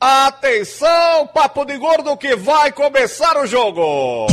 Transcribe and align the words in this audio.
Atenção, 0.00 1.26
papo 1.34 1.64
de 1.64 1.76
gordo 1.76 2.16
que 2.16 2.36
vai 2.36 2.70
começar 2.70 3.36
o 3.36 3.44
jogo. 3.48 4.28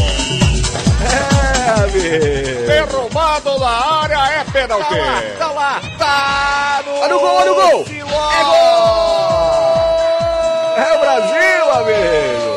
É, 1.01 1.69
amigo. 1.81 2.67
Derrubado 2.67 3.57
na 3.57 4.01
área 4.03 4.41
é 4.41 4.43
pênalti. 4.51 4.87
Tá 4.89 4.95
lá, 4.95 5.23
tá 5.39 5.47
lá, 5.47 5.81
tá 5.97 6.83
no, 6.85 6.99
olha 6.99 7.15
o 7.15 7.19
gol, 7.19 7.35
olha 7.35 7.51
o 7.51 7.55
gol. 7.55 7.83
É 7.89 8.43
gol. 8.43 9.25
É 10.77 10.93
o 10.93 10.99
Brasil, 10.99 11.71
amigo. 11.73 12.53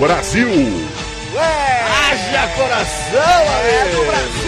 Brasil. 0.00 0.88
É. 1.36 1.82
Haja 1.84 2.48
coração, 2.56 3.42
amigo. 3.58 3.68
É 3.68 3.84
do 3.90 4.04
Brasil. 4.06 4.41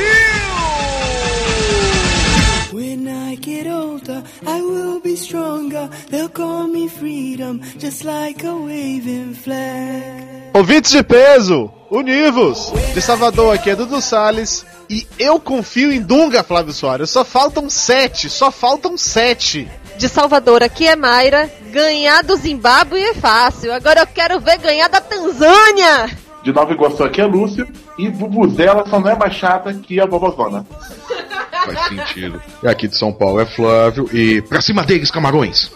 They'll 6.11 6.29
call 6.29 6.69
me 6.69 6.89
freedom, 6.89 7.61
just 7.79 8.05
like 8.05 8.47
a 8.47 8.55
waving 8.55 9.35
flag. 9.35 10.53
Ouvintes 10.55 10.93
de 10.93 11.03
peso, 11.03 11.71
univos! 11.91 12.73
De 12.95 13.03
Salvador 13.03 13.55
aqui 13.55 13.71
é 13.71 13.77
Dudu 13.77 14.01
Salles 14.01 14.65
e 14.89 15.07
eu 15.19 15.41
confio 15.41 15.93
em 15.93 16.01
Dunga, 16.01 16.43
Flávio 16.45 16.73
Soares. 16.73 17.11
Só 17.11 17.25
faltam 17.25 17.69
sete, 17.69 18.31
só 18.31 18.51
faltam 18.51 18.97
sete. 18.97 19.69
De 19.97 20.09
Salvador 20.09 20.63
aqui 20.63 20.87
é 20.87 20.97
Mayra. 20.97 21.51
Ganhar 21.71 22.23
do 22.23 22.37
Zimbábue 22.37 23.03
é 23.03 23.15
fácil. 23.15 23.73
Agora 23.73 24.01
eu 24.01 24.07
quero 24.07 24.39
ver 24.41 24.59
ganhar 24.59 24.89
da 24.89 25.01
Tanzânia. 25.01 26.11
De 26.43 26.53
Nova 26.53 26.73
Iguaçu 26.73 27.03
aqui 27.03 27.21
é 27.21 27.25
Lúcio 27.25 27.67
e 27.99 28.09
Bubuzela 28.09 28.85
só 28.89 29.01
não 29.01 29.11
é 29.11 29.17
mais 29.17 29.35
chata 29.35 29.73
que 29.73 29.99
a 29.99 30.07
Bobozona. 30.07 30.67
Faz 31.65 31.89
sentido. 31.89 32.43
E 32.63 32.69
aqui 32.69 32.89
de 32.89 32.97
São 32.97 33.13
Paulo 33.13 33.41
é 33.41 33.47
Flávio 33.47 34.09
e 34.13 34.43
pra 34.43 34.61
cima 34.61 34.85
deles, 34.85 35.11
camarões! 35.11 35.71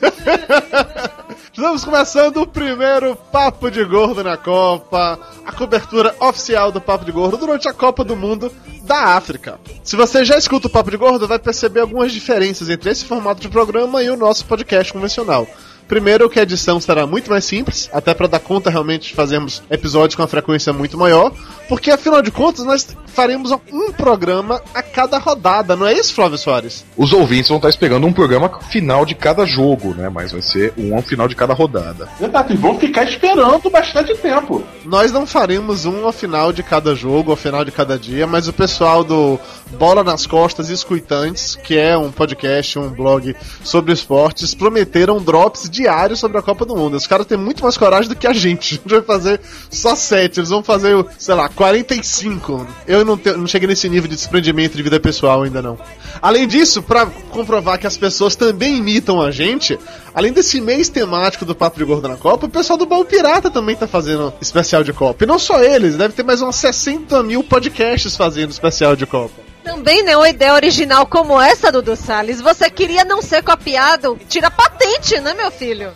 Estamos 1.52 1.84
começando 1.84 2.38
o 2.38 2.46
primeiro 2.46 3.14
Papo 3.14 3.70
de 3.70 3.84
Gordo 3.84 4.24
na 4.24 4.36
Copa, 4.36 5.18
a 5.44 5.52
cobertura 5.52 6.14
oficial 6.20 6.72
do 6.72 6.80
Papo 6.80 7.04
de 7.04 7.12
Gordo 7.12 7.36
durante 7.36 7.68
a 7.68 7.72
Copa 7.74 8.02
do 8.02 8.16
Mundo 8.16 8.50
da 8.84 9.16
África. 9.16 9.60
Se 9.84 9.94
você 9.94 10.24
já 10.24 10.38
escuta 10.38 10.68
o 10.68 10.70
Papo 10.70 10.90
de 10.90 10.96
Gordo, 10.96 11.28
vai 11.28 11.38
perceber 11.38 11.80
algumas 11.80 12.12
diferenças 12.12 12.70
entre 12.70 12.90
esse 12.90 13.04
formato 13.04 13.40
de 13.40 13.48
programa 13.48 14.02
e 14.02 14.08
o 14.08 14.16
nosso 14.16 14.46
podcast 14.46 14.92
convencional. 14.92 15.46
Primeiro 15.90 16.30
que 16.30 16.38
a 16.38 16.44
edição 16.44 16.78
será 16.78 17.04
muito 17.04 17.28
mais 17.28 17.44
simples, 17.44 17.90
até 17.92 18.14
para 18.14 18.28
dar 18.28 18.38
conta 18.38 18.70
realmente 18.70 19.08
de 19.08 19.14
fazermos 19.14 19.60
episódios 19.68 20.14
com 20.14 20.22
uma 20.22 20.28
frequência 20.28 20.72
muito 20.72 20.96
maior, 20.96 21.32
porque 21.68 21.90
afinal 21.90 22.22
de 22.22 22.30
contas 22.30 22.64
nós 22.64 22.96
faremos 23.08 23.50
um 23.50 23.90
programa 23.90 24.62
a 24.72 24.84
cada 24.84 25.18
rodada, 25.18 25.74
não 25.74 25.84
é 25.84 25.92
isso, 25.92 26.14
Flávio 26.14 26.38
Soares? 26.38 26.84
Os 26.96 27.12
ouvintes 27.12 27.48
vão 27.48 27.56
estar 27.56 27.68
esperando 27.68 28.06
um 28.06 28.12
programa 28.12 28.60
final 28.70 29.04
de 29.04 29.16
cada 29.16 29.44
jogo, 29.44 29.92
né? 29.92 30.08
Mas 30.08 30.30
vai 30.30 30.40
ser 30.40 30.72
um 30.78 30.94
ao 30.94 31.02
final 31.02 31.26
de 31.26 31.34
cada 31.34 31.54
rodada. 31.54 32.08
Exato, 32.20 32.52
e 32.52 32.56
vão 32.56 32.78
ficar 32.78 33.02
esperando 33.02 33.68
bastante 33.68 34.14
tempo. 34.14 34.62
Nós 34.84 35.10
não 35.10 35.26
faremos 35.26 35.86
um 35.86 36.06
ao 36.06 36.12
final 36.12 36.52
de 36.52 36.62
cada 36.62 36.94
jogo, 36.94 37.32
ao 37.32 37.36
final 37.36 37.64
de 37.64 37.72
cada 37.72 37.98
dia, 37.98 38.28
mas 38.28 38.46
o 38.46 38.52
pessoal 38.52 39.02
do 39.02 39.40
Bola 39.72 40.04
nas 40.04 40.24
Costas 40.24 40.70
Escuitantes, 40.70 41.56
que 41.56 41.76
é 41.76 41.98
um 41.98 42.12
podcast, 42.12 42.78
um 42.78 42.90
blog 42.90 43.34
sobre 43.64 43.92
esportes, 43.92 44.54
prometeram 44.54 45.20
drops 45.20 45.68
diários 45.80 46.18
sobre 46.18 46.38
a 46.38 46.42
Copa 46.42 46.64
do 46.66 46.76
Mundo. 46.76 46.96
Os 46.96 47.06
caras 47.06 47.26
têm 47.26 47.38
muito 47.38 47.62
mais 47.62 47.76
coragem 47.76 48.08
do 48.08 48.16
que 48.16 48.26
a 48.26 48.32
gente. 48.32 48.74
A 48.74 48.76
gente 48.82 48.90
vai 48.90 49.02
fazer 49.02 49.40
só 49.70 49.94
7, 49.94 50.40
eles 50.40 50.50
vão 50.50 50.62
fazer, 50.62 51.04
sei 51.18 51.34
lá, 51.34 51.48
45. 51.48 52.66
Eu 52.86 53.04
não, 53.04 53.16
te, 53.16 53.32
não 53.32 53.46
cheguei 53.46 53.66
nesse 53.66 53.88
nível 53.88 54.08
de 54.08 54.16
desprendimento 54.16 54.76
de 54.76 54.82
vida 54.82 55.00
pessoal 55.00 55.42
ainda 55.42 55.62
não. 55.62 55.78
Além 56.20 56.46
disso, 56.46 56.82
para 56.82 57.06
comprovar 57.06 57.78
que 57.78 57.86
as 57.86 57.96
pessoas 57.96 58.36
também 58.36 58.76
imitam 58.76 59.20
a 59.20 59.30
gente, 59.30 59.78
além 60.14 60.32
desse 60.32 60.60
mês 60.60 60.88
temático 60.88 61.44
do 61.44 61.54
Papo 61.54 61.78
de 61.78 61.84
Gordo 61.84 62.08
na 62.08 62.16
Copa, 62.16 62.46
o 62.46 62.50
pessoal 62.50 62.78
do 62.78 62.86
Baú 62.86 63.04
Pirata 63.04 63.50
também 63.50 63.76
tá 63.76 63.86
fazendo 63.86 64.32
especial 64.40 64.84
de 64.84 64.92
Copa. 64.92 65.24
E 65.24 65.26
não 65.26 65.38
só 65.38 65.62
eles, 65.62 65.96
deve 65.96 66.14
ter 66.14 66.22
mais 66.22 66.42
uns 66.42 66.56
60 66.56 67.22
mil 67.22 67.42
podcasts 67.42 68.16
fazendo 68.16 68.50
especial 68.50 68.94
de 68.94 69.06
Copa. 69.06 69.49
Também, 69.62 70.02
né? 70.02 70.16
Uma 70.16 70.28
ideia 70.28 70.54
original 70.54 71.06
como 71.06 71.40
essa, 71.40 71.70
Dudu 71.70 71.96
Salles. 71.96 72.40
Você 72.40 72.70
queria 72.70 73.04
não 73.04 73.22
ser 73.22 73.42
copiado? 73.42 74.18
Tira 74.28 74.50
patente, 74.50 75.20
né, 75.20 75.34
meu 75.34 75.50
filho? 75.50 75.92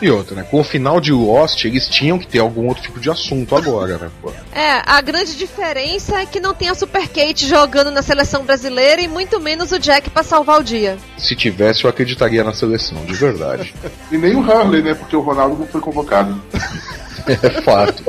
E 0.00 0.10
outra, 0.10 0.36
né? 0.36 0.46
Com 0.50 0.60
o 0.60 0.64
final 0.64 1.00
de 1.00 1.10
Lost, 1.10 1.64
eles 1.64 1.88
tinham 1.88 2.18
que 2.18 2.26
ter 2.26 2.38
algum 2.38 2.66
outro 2.68 2.82
tipo 2.82 3.00
de 3.00 3.08
assunto 3.08 3.56
agora, 3.56 3.96
né? 3.96 4.10
Pô. 4.20 4.30
É, 4.52 4.82
a 4.86 5.00
grande 5.00 5.36
diferença 5.36 6.20
é 6.20 6.26
que 6.26 6.40
não 6.40 6.54
tem 6.54 6.70
a 6.70 6.74
Super 6.74 7.06
Kate 7.08 7.46
jogando 7.46 7.90
na 7.90 8.02
seleção 8.02 8.42
brasileira 8.42 9.02
e 9.02 9.08
muito 9.08 9.38
menos 9.38 9.70
o 9.70 9.78
Jack 9.78 10.08
pra 10.08 10.22
salvar 10.22 10.60
o 10.60 10.64
dia. 10.64 10.96
Se 11.18 11.36
tivesse, 11.36 11.84
eu 11.84 11.90
acreditaria 11.90 12.42
na 12.42 12.54
seleção, 12.54 13.04
de 13.04 13.12
verdade. 13.12 13.74
e 14.10 14.16
nem 14.16 14.34
o 14.34 14.40
Hurley, 14.40 14.82
né? 14.82 14.94
Porque 14.94 15.14
o 15.14 15.20
Ronaldo 15.20 15.56
não 15.58 15.66
foi 15.66 15.80
convocado. 15.80 16.40
é 17.28 17.62
fato. 17.62 18.02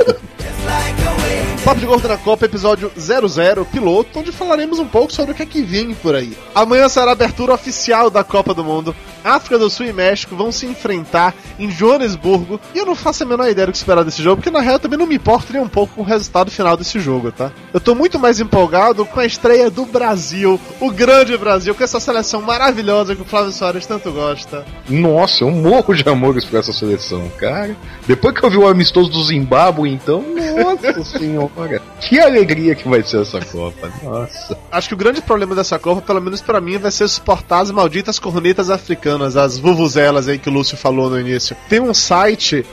Papo 1.68 1.82
de 1.82 1.86
Gordo 1.86 2.08
na 2.08 2.16
Copa, 2.16 2.46
episódio 2.46 2.90
00, 2.98 3.66
piloto, 3.66 4.20
onde 4.20 4.32
falaremos 4.32 4.80
um 4.80 4.88
pouco 4.88 5.12
sobre 5.12 5.34
o 5.34 5.36
que 5.36 5.44
é 5.44 5.46
que 5.46 5.62
vem 5.62 5.94
por 5.96 6.16
aí. 6.16 6.32
Amanhã 6.56 6.88
será 6.88 7.08
a 7.08 7.12
abertura 7.12 7.54
oficial 7.54 8.10
da 8.10 8.24
Copa 8.24 8.54
do 8.54 8.64
Mundo. 8.64 8.96
África 9.22 9.58
do 9.58 9.70
Sul 9.70 9.88
e 9.88 9.92
México 9.92 10.34
vão 10.34 10.50
se 10.50 10.66
enfrentar 10.66 11.36
em 11.60 11.70
Joanesburgo. 11.70 12.58
E 12.74 12.78
eu 12.78 12.86
não 12.86 12.96
faço 12.96 13.24
a 13.24 13.26
menor 13.26 13.50
ideia 13.50 13.68
do 13.68 13.74
que 13.74 13.78
esperar 13.78 14.06
desse 14.06 14.24
jogo, 14.24 14.38
porque 14.38 14.50
na 14.50 14.62
real 14.62 14.76
eu 14.76 14.80
também 14.80 14.98
não 14.98 15.06
me 15.06 15.16
importo 15.16 15.52
nem 15.52 15.62
um 15.62 15.68
pouco 15.68 15.96
com 15.96 16.02
o 16.02 16.06
resultado 16.06 16.50
final 16.50 16.78
desse 16.78 17.02
jogo, 17.02 17.34
tá? 17.34 17.52
Eu 17.74 17.82
tô 17.82 17.94
muito 17.94 18.18
mais 18.18 18.40
empolgado 18.40 19.06
com 19.06 19.20
a 19.20 19.26
estreia 19.26 19.70
do 19.70 19.86
Brasil, 19.86 20.58
o 20.80 20.90
grande 20.90 21.38
Brasil, 21.38 21.76
com 21.76 21.84
essa 21.84 22.00
seleção 22.00 22.42
maravilhosa 22.42 23.14
que 23.14 23.22
o 23.22 23.26
Flávio 23.26 23.52
Soares 23.52 23.86
tanto 23.86 24.10
gosta. 24.14 24.64
Nossa, 24.88 25.44
eu 25.44 25.52
morro 25.52 25.94
de 25.94 26.08
amores 26.08 26.46
por 26.46 26.60
essa 26.60 26.72
seleção, 26.72 27.30
cara. 27.38 27.76
Depois 28.08 28.34
que 28.34 28.46
eu 28.46 28.50
vi 28.50 28.58
o 28.58 28.68
amistoso 28.68 29.10
do 29.10 29.22
Zimbábue, 29.26 29.90
então, 29.90 30.24
nossa 30.56 31.04
senhora. 31.20 31.57
Que 32.02 32.20
alegria 32.20 32.76
que 32.76 32.88
vai 32.88 33.02
ser 33.04 33.22
essa 33.22 33.40
Copa, 33.42 33.92
nossa. 34.04 34.58
Acho 34.72 34.90
que 34.90 34.94
o 34.94 34.98
grande 34.98 35.22
problema 35.22 35.56
dessa 35.56 35.80
Copa, 35.80 36.02
pelo 36.02 36.22
menos 36.22 36.42
para 36.42 36.62
mim, 36.62 36.78
vai 36.78 36.92
ser 36.92 37.08
suportar 37.08 37.62
as 37.62 37.72
malditas 37.72 38.20
cornetas 38.20 38.70
africanas, 38.70 39.36
as 39.36 39.58
vuvuzelas 39.58 40.28
aí 40.28 40.38
que 40.38 40.50
o 40.50 40.54
Lúcio 40.54 40.78
falou 40.78 41.10
no 41.10 41.20
início. 41.20 41.56
Tem 41.68 41.80
um 41.80 41.94
site 41.94 42.66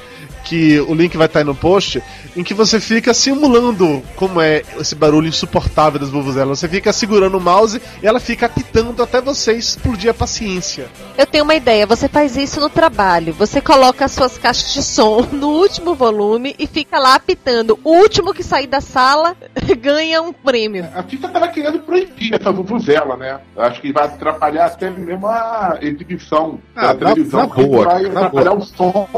que 0.44 0.78
o 0.81 0.94
link 0.94 1.16
vai 1.16 1.27
estar 1.27 1.41
aí 1.41 1.44
no 1.44 1.55
post, 1.55 2.03
em 2.37 2.44
que 2.44 2.53
você 2.53 2.78
fica 2.78 3.15
simulando 3.15 4.03
como 4.15 4.41
é 4.41 4.62
esse 4.78 4.94
barulho 4.94 5.27
insuportável 5.27 5.99
das 5.99 6.10
vuvuzelas. 6.10 6.59
Você 6.59 6.69
fica 6.69 6.93
segurando 6.93 7.38
o 7.38 7.41
mouse 7.41 7.81
e 8.03 8.06
ela 8.06 8.21
fica 8.21 8.47
apitando 8.47 9.03
até 9.03 9.21
você 9.21 9.55
explodir 9.55 10.10
a 10.10 10.15
paciência. 10.15 10.87
Eu 11.16 11.27
tenho 11.27 11.44
uma 11.44 11.55
ideia, 11.55 11.87
você 11.87 12.09
faz 12.09 12.37
isso 12.37 12.60
no 12.60 12.69
trabalho. 12.69 13.32
Você 13.34 13.60
coloca 13.60 14.05
as 14.05 14.12
suas 14.12 14.37
caixas 14.37 14.72
de 14.75 14.82
som 14.82 15.27
no 15.32 15.49
último 15.49 15.94
volume 15.94 16.55
e 16.59 16.66
fica 16.66 16.99
lá 16.99 17.15
apitando. 17.15 17.78
O 17.82 17.93
último 17.93 18.34
que 18.34 18.43
sair 18.43 18.66
da 18.66 18.81
sala 18.81 19.37
ganha 19.81 20.21
um 20.21 20.32
prêmio. 20.32 20.87
A 20.94 21.03
FIFA 21.03 21.28
tava 21.28 21.49
querendo 21.49 21.78
proibir 21.81 22.34
essa 22.34 22.53
vuvuzela, 22.53 23.16
né? 23.16 23.41
Acho 23.56 23.81
que 23.81 23.93
vai 23.93 24.05
atrapalhar 24.05 24.66
até 24.66 24.91
mesmo 24.91 25.26
a 25.26 25.78
exibição 25.81 26.59
ah, 26.76 26.93
da 26.93 26.94
televisão. 26.94 27.41
Na 27.41 27.47
boa, 27.47 27.84
vai 27.84 28.03
na 28.03 28.09
atrapalhar 28.09 28.50
boa. 28.50 28.62
o 28.62 28.66
som 28.66 29.09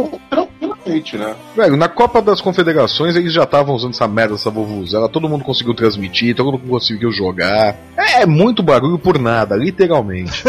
né? 1.16 1.36
Velho, 1.54 1.76
na 1.76 1.88
Copa 1.88 2.22
das 2.22 2.40
Confederações 2.40 3.16
eles 3.16 3.32
já 3.32 3.44
estavam 3.44 3.74
usando 3.74 3.94
essa 3.94 4.06
merda, 4.08 4.34
essa 4.34 4.50
vuvuzela, 4.50 5.08
todo 5.08 5.28
mundo 5.28 5.44
conseguiu 5.44 5.74
transmitir, 5.74 6.34
todo 6.34 6.52
mundo 6.52 6.68
conseguiu 6.68 7.10
jogar. 7.10 7.76
É, 7.96 8.22
é 8.22 8.26
muito 8.26 8.62
barulho 8.62 8.98
por 8.98 9.18
nada, 9.18 9.56
literalmente. 9.56 10.44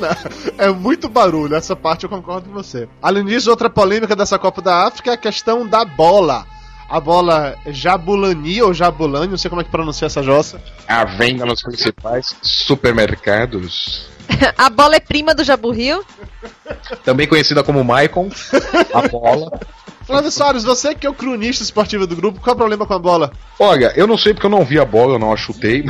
é 0.58 0.68
muito 0.70 1.08
barulho, 1.08 1.54
essa 1.54 1.76
parte 1.76 2.04
eu 2.04 2.10
concordo 2.10 2.48
com 2.48 2.54
você. 2.54 2.88
Além 3.02 3.24
disso, 3.24 3.50
outra 3.50 3.70
polêmica 3.70 4.16
dessa 4.16 4.38
Copa 4.38 4.60
da 4.60 4.86
África 4.86 5.10
é 5.10 5.14
a 5.14 5.18
questão 5.18 5.66
da 5.66 5.84
bola. 5.84 6.46
A 6.94 7.00
bola 7.00 7.56
Jabulani 7.66 8.62
ou 8.62 8.72
Jabulani, 8.72 9.26
não 9.26 9.36
sei 9.36 9.48
como 9.48 9.60
é 9.60 9.64
que 9.64 9.70
pronuncia 9.70 10.06
essa 10.06 10.22
jossa. 10.22 10.62
A 10.86 11.04
venda 11.04 11.44
nos 11.44 11.60
principais 11.60 12.36
supermercados. 12.40 14.06
a 14.56 14.70
bola 14.70 14.94
é 14.94 15.00
prima 15.00 15.34
do 15.34 15.42
Jaburrio. 15.42 16.06
Também 17.04 17.26
conhecida 17.26 17.64
como 17.64 17.82
Maicon. 17.82 18.30
A 18.94 19.08
bola. 19.08 19.58
Flávio 20.06 20.30
Soares, 20.30 20.62
você 20.62 20.94
que 20.94 21.04
é 21.04 21.10
o 21.10 21.14
cronista 21.14 21.64
esportivo 21.64 22.06
do 22.06 22.14
grupo, 22.14 22.40
qual 22.40 22.52
é 22.52 22.54
o 22.54 22.58
problema 22.58 22.86
com 22.86 22.94
a 22.94 22.98
bola? 23.00 23.32
Olha, 23.58 23.92
eu 23.96 24.06
não 24.06 24.16
sei 24.16 24.32
porque 24.32 24.46
eu 24.46 24.50
não 24.50 24.64
vi 24.64 24.78
a 24.78 24.84
bola, 24.84 25.14
eu 25.14 25.18
não 25.18 25.32
a 25.32 25.36
chutei. 25.36 25.84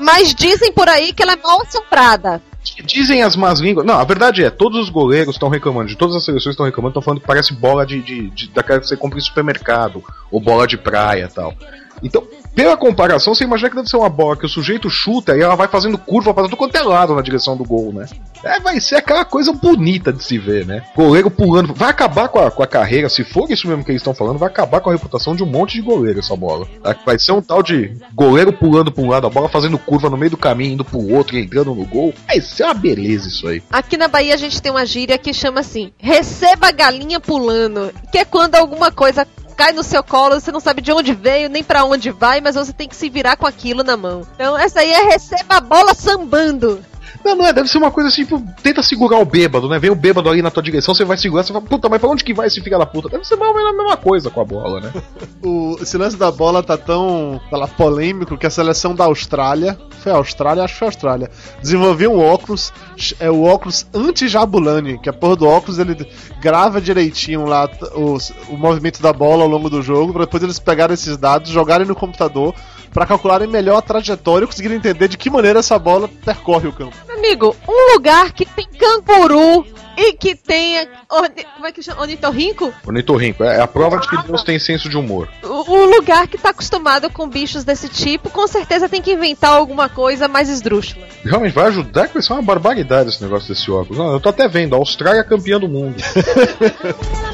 Mas 0.00 0.34
dizem 0.34 0.72
por 0.72 0.88
aí 0.88 1.12
que 1.12 1.22
ela 1.22 1.34
é 1.34 1.36
mal 1.36 1.60
assombrada. 1.60 2.40
Dizem 2.84 3.22
as 3.22 3.36
más 3.36 3.60
línguas. 3.60 3.86
Não, 3.86 3.98
a 3.98 4.04
verdade 4.04 4.44
é, 4.44 4.50
todos 4.50 4.78
os 4.80 4.88
goleiros 4.88 5.34
estão 5.34 5.48
reclamando, 5.48 5.88
de 5.88 5.96
todas 5.96 6.16
as 6.16 6.24
seleções 6.24 6.54
estão 6.54 6.66
reclamando, 6.66 6.90
estão 6.90 7.02
falando 7.02 7.20
que 7.20 7.26
parece 7.26 7.52
bola 7.52 7.84
de, 7.86 8.00
de, 8.02 8.30
de 8.30 8.48
daquela 8.48 8.80
que 8.80 8.86
você 8.86 8.96
compra 8.96 9.18
em 9.18 9.22
supermercado, 9.22 10.02
ou 10.30 10.40
bola 10.40 10.66
de 10.66 10.76
praia 10.76 11.28
tal. 11.32 11.54
Então, 12.02 12.26
pela 12.54 12.76
comparação, 12.76 13.34
você 13.34 13.44
imagina 13.44 13.70
que 13.70 13.76
deve 13.76 13.88
ser 13.88 13.96
uma 13.96 14.08
bola 14.08 14.36
que 14.36 14.46
o 14.46 14.48
sujeito 14.48 14.90
chuta 14.90 15.36
e 15.36 15.40
ela 15.40 15.54
vai 15.54 15.68
fazendo 15.68 15.98
curva 15.98 16.34
para 16.34 16.44
tudo 16.44 16.56
quanto 16.56 16.76
é 16.76 16.82
lado 16.82 17.14
na 17.14 17.22
direção 17.22 17.56
do 17.56 17.64
gol, 17.64 17.92
né? 17.92 18.06
É, 18.44 18.60
vai 18.60 18.80
ser 18.80 18.96
aquela 18.96 19.24
coisa 19.24 19.52
bonita 19.52 20.12
de 20.12 20.22
se 20.22 20.38
ver, 20.38 20.66
né? 20.66 20.84
Goleiro 20.94 21.30
pulando. 21.30 21.74
Vai 21.74 21.90
acabar 21.90 22.28
com 22.28 22.38
a, 22.38 22.50
com 22.50 22.62
a 22.62 22.66
carreira, 22.66 23.08
se 23.08 23.24
for 23.24 23.50
isso 23.50 23.66
mesmo 23.66 23.84
que 23.84 23.90
eles 23.90 24.00
estão 24.00 24.14
falando, 24.14 24.38
vai 24.38 24.48
acabar 24.48 24.80
com 24.80 24.90
a 24.90 24.92
reputação 24.92 25.34
de 25.34 25.42
um 25.42 25.46
monte 25.46 25.74
de 25.74 25.82
goleiro 25.82 26.20
essa 26.20 26.36
bola. 26.36 26.66
Vai 27.04 27.18
ser 27.18 27.32
um 27.32 27.42
tal 27.42 27.62
de 27.62 27.96
goleiro 28.14 28.52
pulando 28.52 28.92
pra 28.92 29.02
um 29.02 29.08
lado, 29.08 29.26
a 29.26 29.30
bola 29.30 29.48
fazendo 29.48 29.78
curva 29.78 30.10
no 30.10 30.16
meio 30.16 30.30
do 30.30 30.36
caminho, 30.36 30.74
indo 30.74 30.84
pro 30.84 31.14
outro 31.14 31.36
e 31.36 31.42
entrando 31.42 31.74
no 31.74 31.84
gol. 31.84 32.14
Vai 32.26 32.40
ser 32.40 32.64
uma 32.64 32.74
beleza 32.74 33.28
isso 33.28 33.46
aí. 33.48 33.62
Aqui 33.70 33.96
na 33.96 34.08
Bahia 34.08 34.34
a 34.34 34.38
gente 34.38 34.60
tem 34.60 34.70
uma 34.70 34.86
gíria 34.86 35.18
que 35.18 35.32
chama 35.32 35.60
assim: 35.60 35.92
receba 35.98 36.68
a 36.68 36.72
galinha 36.72 37.20
pulando, 37.20 37.92
que 38.10 38.18
é 38.18 38.24
quando 38.24 38.54
alguma 38.54 38.90
coisa 38.90 39.26
cai 39.58 39.72
no 39.72 39.82
seu 39.82 40.04
colo, 40.04 40.40
você 40.40 40.52
não 40.52 40.60
sabe 40.60 40.80
de 40.80 40.92
onde 40.92 41.12
veio, 41.12 41.48
nem 41.48 41.64
para 41.64 41.84
onde 41.84 42.12
vai, 42.12 42.40
mas 42.40 42.54
você 42.54 42.72
tem 42.72 42.88
que 42.88 42.94
se 42.94 43.10
virar 43.10 43.36
com 43.36 43.44
aquilo 43.44 43.82
na 43.82 43.96
mão. 43.96 44.24
Então 44.36 44.56
essa 44.56 44.78
aí 44.80 44.92
é 44.92 45.02
receba 45.02 45.56
a 45.56 45.60
bola 45.60 45.94
sambando. 45.94 46.80
Não, 47.24 47.36
não 47.36 47.46
é, 47.46 47.52
deve 47.52 47.68
ser 47.68 47.78
uma 47.78 47.90
coisa 47.90 48.08
assim, 48.08 48.24
tipo, 48.24 48.42
tenta 48.62 48.82
segurar 48.82 49.18
o 49.18 49.24
bêbado, 49.24 49.68
né? 49.68 49.78
Vem 49.78 49.90
o 49.90 49.94
bêbado 49.94 50.28
ali 50.28 50.42
na 50.42 50.50
tua 50.50 50.62
direção, 50.62 50.94
você 50.94 51.04
vai 51.04 51.16
segurar, 51.16 51.42
você 51.42 51.52
fala, 51.52 51.64
puta, 51.64 51.88
mas 51.88 52.00
pra 52.00 52.08
onde 52.08 52.24
que 52.24 52.34
vai 52.34 52.46
esse 52.46 52.60
filho 52.60 52.78
da 52.78 52.86
puta? 52.86 53.08
Deve 53.08 53.26
ser 53.26 53.36
mais 53.36 53.50
ou 53.50 53.56
menos 53.56 53.70
a 53.70 53.76
mesma 53.76 53.96
coisa 53.96 54.30
com 54.30 54.40
a 54.40 54.44
bola, 54.44 54.80
né? 54.80 54.92
o, 55.42 55.76
lance 55.94 56.16
da 56.16 56.30
bola 56.30 56.62
tá 56.62 56.76
tão 56.76 57.40
lá, 57.50 57.66
polêmico 57.66 58.36
que 58.36 58.46
a 58.46 58.50
seleção 58.50 58.94
da 58.94 59.04
Austrália, 59.04 59.78
foi 60.00 60.12
a 60.12 60.16
Austrália, 60.16 60.64
acho 60.64 60.74
que 60.74 60.78
foi 60.78 60.88
a 60.88 60.90
Austrália, 60.90 61.30
desenvolveu 61.60 62.12
um 62.12 62.20
óculos, 62.20 62.72
é 63.18 63.30
o 63.30 63.44
óculos 63.44 63.86
anti-Jabulani, 63.92 64.98
que 64.98 65.08
a 65.08 65.12
porra 65.12 65.36
do 65.36 65.46
óculos 65.46 65.78
ele 65.78 65.96
grava 66.40 66.80
direitinho 66.80 67.44
lá 67.44 67.68
o, 67.94 68.16
o 68.48 68.56
movimento 68.56 69.02
da 69.02 69.12
bola 69.12 69.42
ao 69.42 69.48
longo 69.48 69.68
do 69.68 69.82
jogo, 69.82 70.12
pra 70.12 70.24
depois 70.24 70.42
eles 70.42 70.58
pegarem 70.58 70.94
esses 70.94 71.16
dados, 71.16 71.50
jogarem 71.50 71.86
no 71.86 71.94
computador 71.94 72.54
para 72.92 73.06
calcularem 73.06 73.48
melhor 73.48 73.76
a 73.76 73.82
trajetória 73.82 74.44
e 74.44 74.48
conseguirem 74.48 74.78
entender 74.78 75.08
de 75.08 75.16
que 75.16 75.30
maneira 75.30 75.60
essa 75.60 75.78
bola 75.78 76.08
percorre 76.24 76.68
o 76.68 76.72
campo. 76.72 76.96
Amigo, 77.08 77.54
um 77.68 77.94
lugar 77.94 78.32
que 78.32 78.44
tem 78.44 78.66
canguru 78.66 79.64
e 79.98 80.12
que 80.12 80.36
tenha. 80.36 80.88
Como 81.08 81.66
é 81.66 81.72
que 81.72 81.82
chama? 81.82 82.02
Ornitorrinco? 82.02 82.72
Ornitorrinco, 82.86 83.42
é 83.42 83.60
a 83.60 83.66
prova 83.66 83.98
de 83.98 84.08
que 84.08 84.22
Deus 84.22 84.44
tem 84.44 84.58
senso 84.58 84.88
de 84.88 84.96
humor. 84.96 85.28
O, 85.42 85.84
lugar 85.84 86.28
que 86.28 86.38
tá 86.38 86.50
acostumado 86.50 87.10
com 87.10 87.28
bichos 87.28 87.64
desse 87.64 87.88
tipo, 87.88 88.30
com 88.30 88.46
certeza 88.46 88.88
tem 88.88 89.02
que 89.02 89.12
inventar 89.12 89.50
alguma 89.50 89.88
coisa 89.88 90.28
mais 90.28 90.48
esdrúxula. 90.48 91.04
Realmente 91.24 91.52
vai 91.52 91.66
ajudar, 91.66 92.06
que 92.06 92.14
vai 92.14 92.22
ser 92.22 92.32
uma 92.32 92.42
barbaridade 92.42 93.10
esse 93.10 93.22
negócio 93.22 93.48
desse 93.48 93.68
óculos. 93.70 93.98
Eu 93.98 94.20
tô 94.20 94.28
até 94.28 94.46
vendo, 94.46 94.74
a 94.74 94.78
Austrália 94.78 95.20
é 95.20 95.24
campeã 95.24 95.58
do 95.58 95.68
mundo. 95.68 95.96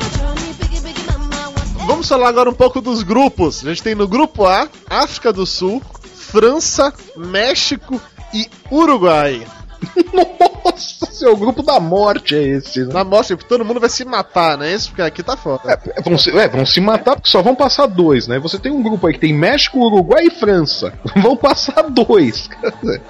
Vamos 1.87 2.09
falar 2.09 2.29
agora 2.29 2.49
um 2.49 2.55
pouco 2.55 2.81
dos 2.81 3.03
grupos. 3.03 3.65
A 3.65 3.69
gente 3.69 3.83
tem 3.83 3.95
no 3.95 4.09
grupo 4.09 4.47
A, 4.47 4.69
África 4.89 5.33
do 5.33 5.45
Sul, 5.45 5.83
França, 6.15 6.93
México 7.17 8.01
e 8.33 8.49
Uruguai. 8.71 9.47
Nossa, 10.65 11.07
seu 11.13 11.37
grupo 11.37 11.63
da 11.63 11.79
morte 11.79 12.35
é 12.35 12.43
esse, 12.43 12.81
né? 12.81 12.93
Da 12.93 13.05
morte, 13.05 13.37
porque 13.37 13.49
todo 13.49 13.65
mundo 13.65 13.81
vai 13.81 13.91
se 13.91 14.05
matar, 14.05 14.57
né? 14.57 14.73
Isso 14.73 14.89
porque 14.89 15.03
aqui 15.03 15.23
tá 15.23 15.37
foda. 15.37 15.61
É, 15.67 16.03
vão, 16.03 16.17
se, 16.17 16.31
é, 16.31 16.49
vão 16.49 16.65
se 16.65 16.81
matar 16.81 17.17
porque 17.17 17.29
só 17.29 17.43
vão 17.43 17.55
passar 17.55 17.87
dois, 17.87 18.27
né? 18.27 18.39
Você 18.39 18.59
tem 18.59 18.73
um 18.73 18.83
grupo 18.83 19.07
aí 19.07 19.13
que 19.13 19.21
tem 19.21 19.33
México, 19.33 19.79
Uruguai 19.79 20.27
e 20.27 20.31
França. 20.31 20.93
Vão 21.17 21.37
passar 21.37 21.83
dois. 21.91 22.49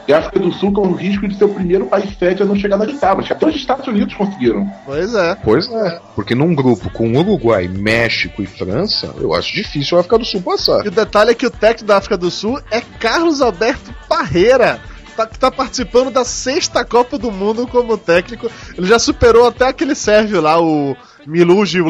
E 0.06 0.12
a 0.12 0.18
África 0.18 0.38
do 0.38 0.52
Sul 0.52 0.72
com 0.72 0.88
o 0.88 0.94
risco 0.94 1.26
de 1.26 1.36
ser 1.36 1.44
o 1.44 1.48
primeiro 1.48 1.86
país 1.86 2.16
sede 2.18 2.42
a 2.42 2.46
não 2.46 2.54
chegar 2.54 2.76
na 2.76 2.84
oitava. 2.84 3.22
Até 3.22 3.46
os 3.46 3.56
Estados 3.56 3.86
Unidos 3.86 4.14
conseguiram. 4.14 4.70
Pois 4.84 5.14
é. 5.14 5.34
Pois 5.42 5.70
é. 5.70 6.00
Porque 6.14 6.34
num 6.34 6.54
grupo 6.54 6.90
com 6.90 7.16
Uruguai, 7.16 7.66
México 7.68 8.42
e 8.42 8.46
França, 8.46 9.14
eu 9.18 9.34
acho 9.34 9.54
difícil 9.54 9.96
a 9.96 10.00
África 10.00 10.18
do 10.18 10.24
Sul 10.24 10.42
passar. 10.42 10.84
E 10.84 10.88
o 10.88 10.92
detalhe 10.92 11.30
é 11.30 11.34
que 11.34 11.46
o 11.46 11.50
técnico 11.50 11.86
da 11.86 11.96
África 11.96 12.16
do 12.16 12.30
Sul 12.30 12.60
é 12.70 12.80
Carlos 12.80 13.40
Alberto 13.40 13.94
Parreira 14.08 14.80
tá, 15.14 15.26
que 15.26 15.38
tá 15.38 15.50
participando 15.50 16.10
da 16.10 16.24
sexta 16.24 16.84
Copa 16.84 17.18
do 17.18 17.30
Mundo 17.30 17.66
como 17.66 17.96
técnico. 17.96 18.50
Ele 18.76 18.86
já 18.86 18.98
superou 18.98 19.46
até 19.46 19.68
aquele 19.68 19.94
sérvio 19.94 20.40
lá, 20.40 20.60
o 20.60 20.96
Miluji. 21.26 21.80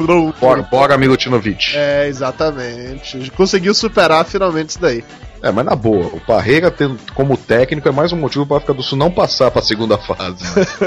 Bora, 0.40 0.62
bora 0.62 0.98
Milutinovic. 0.98 1.76
É, 1.76 2.06
exatamente. 2.06 3.30
Conseguiu 3.32 3.74
superar 3.74 4.24
finalmente 4.24 4.70
isso 4.70 4.80
daí. 4.80 5.04
É, 5.44 5.52
mas 5.52 5.66
na 5.66 5.76
boa, 5.76 6.06
o 6.06 6.20
Parreira 6.20 6.70
tendo, 6.70 6.98
como 7.14 7.36
técnico 7.36 7.86
é 7.86 7.92
mais 7.92 8.10
um 8.12 8.16
motivo 8.16 8.46
para 8.46 8.56
África 8.56 8.72
do 8.72 8.82
Sul 8.82 8.96
não 8.96 9.10
passar 9.10 9.50
para 9.50 9.60
a 9.60 9.64
segunda 9.64 9.98
fase. 9.98 10.42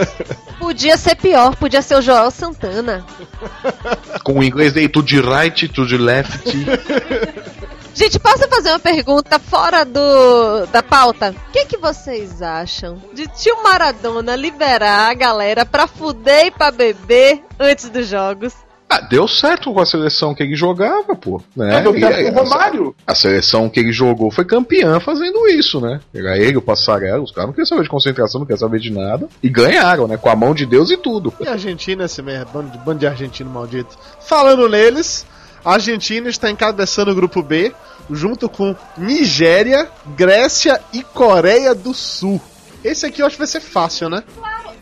podia 0.57 0.97
ser 0.97 1.15
pior, 1.15 1.55
podia 1.55 1.79
ser 1.83 1.95
o 1.95 2.01
Joel 2.01 2.31
Santana. 2.31 3.05
Com 4.23 4.39
o 4.39 4.43
inglês 4.43 4.75
aí, 4.75 4.89
tudo 4.89 5.05
de 5.05 5.21
right, 5.21 5.67
tudo 5.67 5.87
de 5.87 5.97
left. 5.97 6.51
Gente, 7.97 8.19
posso 8.19 8.47
fazer 8.47 8.69
uma 8.69 8.79
pergunta 8.79 9.39
fora 9.39 9.83
do 9.83 10.67
da 10.67 10.83
pauta? 10.83 11.33
O 11.49 11.51
que, 11.51 11.65
que 11.65 11.77
vocês 11.77 12.43
acham 12.43 13.01
de 13.11 13.25
tio 13.25 13.63
Maradona 13.63 14.35
liberar 14.35 15.09
a 15.09 15.13
galera 15.15 15.65
pra 15.65 15.87
fuder 15.87 16.45
e 16.45 16.51
pra 16.51 16.69
beber 16.69 17.41
antes 17.59 17.89
dos 17.89 18.07
jogos? 18.07 18.53
Ah, 18.87 19.01
deu 19.01 19.27
certo 19.27 19.73
com 19.73 19.79
a 19.79 19.85
seleção 19.85 20.35
que 20.35 20.43
ele 20.43 20.55
jogava, 20.55 21.15
pô. 21.15 21.41
Né? 21.55 21.79
É, 21.79 21.81
deu 21.81 21.99
certo 21.99 22.21
com 22.21 22.39
o 22.39 22.43
Romário. 22.43 22.95
A, 23.05 23.15
seleção 23.15 23.67
que 23.67 23.79
ele 23.79 23.91
jogou 23.91 24.29
foi 24.29 24.45
campeã 24.45 24.99
fazendo 24.99 25.47
isso, 25.47 25.81
né? 25.81 25.99
Era 26.13 26.37
ele, 26.37 26.57
o 26.57 26.61
Passarela, 26.61 27.23
os 27.23 27.31
caras 27.31 27.47
não 27.47 27.53
queriam 27.53 27.65
saber 27.65 27.81
de 27.81 27.89
concentração, 27.89 28.39
não 28.39 28.45
queriam 28.45 28.59
saber 28.59 28.79
de 28.79 28.91
nada. 28.91 29.27
E 29.41 29.49
ganharam, 29.49 30.07
né? 30.07 30.17
Com 30.17 30.29
a 30.29 30.35
mão 30.35 30.53
de 30.53 30.67
Deus 30.67 30.91
e 30.91 30.97
tudo. 30.97 31.33
E 31.39 31.47
a 31.47 31.53
Argentina, 31.53 32.05
esse 32.05 32.21
mesmo, 32.21 32.45
bando 32.53 32.69
de, 32.69 32.77
bando 32.77 32.99
de 32.99 33.07
argentino 33.07 33.49
maldito. 33.49 33.97
Falando 34.21 34.69
neles, 34.69 35.25
a 35.65 35.73
Argentina 35.73 36.29
está 36.29 36.49
encabeçando 36.49 37.11
o 37.11 37.15
grupo 37.15 37.43
B, 37.43 37.73
junto 38.09 38.49
com 38.49 38.75
Nigéria, 38.97 39.89
Grécia 40.15 40.81
e 40.93 41.03
Coreia 41.03 41.73
do 41.73 41.93
Sul. 41.93 42.41
Esse 42.83 43.05
aqui 43.05 43.21
eu 43.21 43.25
acho 43.25 43.35
que 43.35 43.41
vai 43.41 43.47
ser 43.47 43.59
fácil, 43.59 44.09
né? 44.09 44.23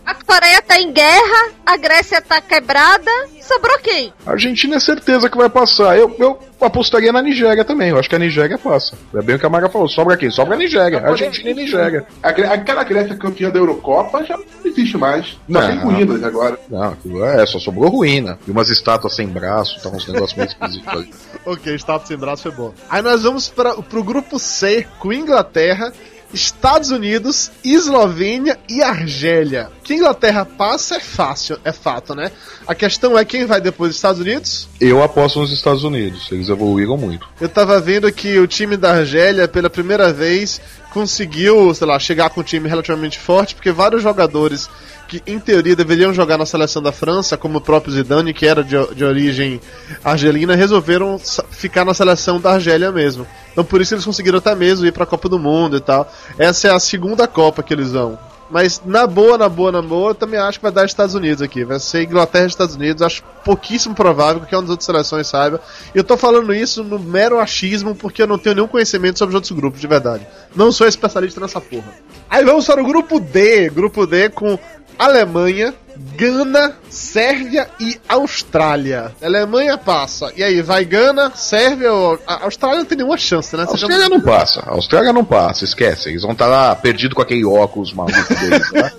A 0.06 0.14
Coreia 0.14 0.62
tá 0.62 0.80
em 0.80 0.94
guerra, 0.94 1.52
a 1.66 1.78
Grécia 1.78 2.22
tá 2.22 2.40
quebrada, 2.40 3.10
sobrou 3.42 3.80
quem? 3.80 4.14
A 4.26 4.32
Argentina 4.32 4.76
é 4.76 4.80
certeza 4.80 5.30
que 5.30 5.38
vai 5.38 5.50
passar. 5.50 5.98
Eu, 5.98 6.16
eu 6.20 6.40
apostaria 6.62 7.12
na 7.12 7.24
Nigéria 7.24 7.66
também. 7.66 7.90
Eu 7.90 7.98
acho 7.98 8.08
que 8.08 8.16
a 8.16 8.20
Nigéria 8.20 8.58
passa. 8.58 8.96
É 9.16 9.22
bem 9.22 9.36
o 9.36 9.40
que 9.40 9.46
a 9.46 9.50
Maga 9.50 9.68
falou. 9.68 9.90
Sobra 9.90 10.16
quem? 10.16 10.30
Sobra 10.30 10.54
a 10.54 10.58
Nigéria. 10.58 11.00
A 11.00 11.10
Argentina 11.10 11.50
e 11.50 11.54
Nigéria. 11.56 12.06
Aquela 12.22 12.84
Grécia 12.84 13.16
campeã 13.16 13.50
da 13.50 13.58
Eurocopa 13.58 14.24
já 14.24 14.38
não 14.38 14.46
existe 14.64 14.96
mais. 14.96 15.38
Não, 15.48 15.66
tem 15.66 15.80
ruínas 15.80 16.24
agora. 16.24 16.60
Não, 16.70 16.96
é, 17.26 17.44
só 17.48 17.58
sobrou 17.58 17.90
ruína. 17.90 18.38
E 18.48 18.52
umas 18.52 18.70
estátuas 18.70 19.16
sem 19.16 19.28
braço, 19.28 19.82
tá 19.82 19.90
uns 19.90 20.08
negócios 20.08 20.38
meio 20.38 20.50
esquisitos 20.50 20.88
ali. 20.88 21.10
ok, 21.46 21.74
estátua 21.74 22.06
sem 22.06 22.18
braço 22.18 22.44
foi 22.44 22.52
bom. 22.52 22.74
Aí 22.90 23.02
nós 23.02 23.24
vamos 23.24 23.50
para 23.50 23.74
pro 23.76 24.04
grupo 24.04 24.38
C 24.38 24.86
com 25.00 25.12
Inglaterra 25.12 25.92
Estados 26.36 26.92
Unidos, 26.92 27.50
Eslovênia 27.64 28.60
e 28.70 28.84
Argélia. 28.84 29.72
Que 29.84 29.96
Inglaterra 29.96 30.46
passa 30.46 30.96
é 30.96 31.00
fácil, 31.00 31.58
é 31.64 31.72
fato, 31.72 32.14
né? 32.14 32.30
A 32.68 32.76
questão 32.76 33.18
é 33.18 33.24
quem 33.24 33.46
vai 33.46 33.62
depois 33.62 33.90
dos 33.90 33.98
Estados 33.98 34.20
Unidos? 34.20 34.68
Eu 34.80 35.02
aposto 35.02 35.40
nos 35.40 35.52
Estados 35.52 35.84
Unidos, 35.84 36.28
eles 36.32 36.50
evoluíram 36.50 36.98
muito. 36.98 37.28
Eu 37.40 37.48
tava 37.48 37.80
vendo 37.80 38.12
que 38.12 38.38
o 38.38 38.48
time 38.48 38.76
da 38.76 38.92
Argélia, 38.92 39.48
pela 39.48 39.70
primeira 39.70 40.12
vez, 40.12 40.60
conseguiu, 40.92 41.74
sei 41.74 41.88
lá, 41.88 41.98
chegar 42.00 42.30
com 42.30 42.42
um 42.42 42.44
time 42.44 42.68
relativamente 42.68 43.18
forte, 43.18 43.56
porque 43.56 43.72
vários 43.72 44.04
jogadores 44.04 44.70
que 45.08 45.22
em 45.26 45.40
teoria 45.40 45.76
deveriam 45.76 46.14
jogar 46.14 46.38
na 46.38 46.46
seleção 46.46 46.82
da 46.82 46.92
França, 46.92 47.38
como 47.38 47.58
o 47.58 47.62
próprio 47.62 47.94
Zidane, 47.94 48.34
que 48.34 48.46
era 48.46 48.64
de, 48.64 48.76
de 48.94 49.04
origem 49.04 49.62
argelina, 50.04 50.56
resolveram 50.56 51.20
ficar 51.50 51.86
na 51.86 51.94
seleção 51.94 52.40
da 52.40 52.54
Argélia 52.54 52.92
mesmo. 52.92 53.26
Então 53.52 53.64
por 53.64 53.82
isso 53.82 53.94
eles 53.94 54.06
conseguiram 54.06 54.40
até 54.40 54.54
mesmo 54.56 54.86
ir 54.86 54.92
para 54.92 55.04
a 55.04 55.08
Copa 55.08 55.30
do 55.30 55.40
Mundo 55.40 55.78
e 55.78 55.82
tal. 55.82 56.12
Essa 56.38 56.68
é 56.68 56.72
a 56.72 56.80
segunda 56.80 57.28
Copa 57.28 57.64
que 57.64 57.74
eles 57.74 57.92
vão. 57.92 58.18
Mas 58.50 58.82
na 58.86 59.08
boa, 59.08 59.38
na 59.38 59.50
boa, 59.50 59.72
na 59.72 59.82
boa, 59.82 60.12
eu 60.12 60.16
também 60.16 60.40
acho 60.40 60.60
que 60.60 60.64
vai 60.64 60.72
dar 60.72 60.86
Estados 60.86 61.16
Unidos 61.16 61.42
aqui. 61.42 61.66
Vai 61.66 61.80
ser 61.80 62.04
Inglaterra 62.04 62.46
e 62.46 62.48
Estados 62.48 62.76
Unidos. 62.76 63.02
Acho 63.02 63.24
pouquíssimo 63.44 63.96
provável 63.96 64.42
que 64.44 64.56
uma 64.56 64.62
das 64.62 64.70
outras 64.70 64.86
seleções 64.86 65.28
saiba. 65.28 65.60
Eu 65.96 66.04
tô 66.04 66.16
falando 66.16 66.54
isso 66.54 66.84
no 66.84 67.00
mero 67.00 67.40
achismo 67.40 67.96
porque 67.96 68.22
eu 68.22 68.28
não 68.28 68.38
tenho 68.38 68.56
nenhum 68.56 68.68
conhecimento 68.68 69.18
sobre 69.18 69.32
os 69.32 69.36
outros 69.36 69.52
grupos, 69.52 69.82
de 69.82 69.88
verdade. 69.88 70.28
Não 70.56 70.72
sou 70.72 70.88
especialista 70.88 71.40
nessa 71.40 71.60
porra. 71.60 71.92
Aí 72.30 72.46
vamos 72.46 72.66
para 72.66 72.82
o 72.82 72.86
grupo 72.86 73.20
D. 73.20 73.70
Grupo 73.70 74.06
D 74.06 74.30
com 74.30 74.60
Alemanha, 74.98 75.74
Gana, 76.16 76.74
Sérvia 76.90 77.68
e 77.80 78.00
Austrália. 78.08 79.12
A 79.22 79.26
Alemanha 79.26 79.78
passa. 79.78 80.32
E 80.36 80.44
aí, 80.44 80.62
vai 80.62 80.86
Gana, 80.86 81.32
Sérvia 81.36 81.92
ou. 81.94 82.20
A 82.26 82.44
Austrália 82.46 82.80
não 82.80 82.86
tem 82.86 82.98
nenhuma 82.98 83.18
chance, 83.18 83.56
né? 83.56 83.64
A 83.64 83.72
Austrália 83.72 84.04
já... 84.04 84.10
não 84.10 84.22
passa. 84.22 84.62
A 84.66 84.72
Austrália 84.72 85.14
não 85.14 85.26
passa, 85.26 85.64
esquece. 85.64 86.10
Eles 86.10 86.22
vão 86.22 86.32
estar 86.32 86.46
tá 86.46 86.52
lá 86.52 86.76
perdidos 86.76 87.16
com 87.16 87.22
aquele 87.22 87.46
óculos 87.46 87.94
maluco 87.94 88.36
deles, 88.36 88.72
né? 88.72 88.92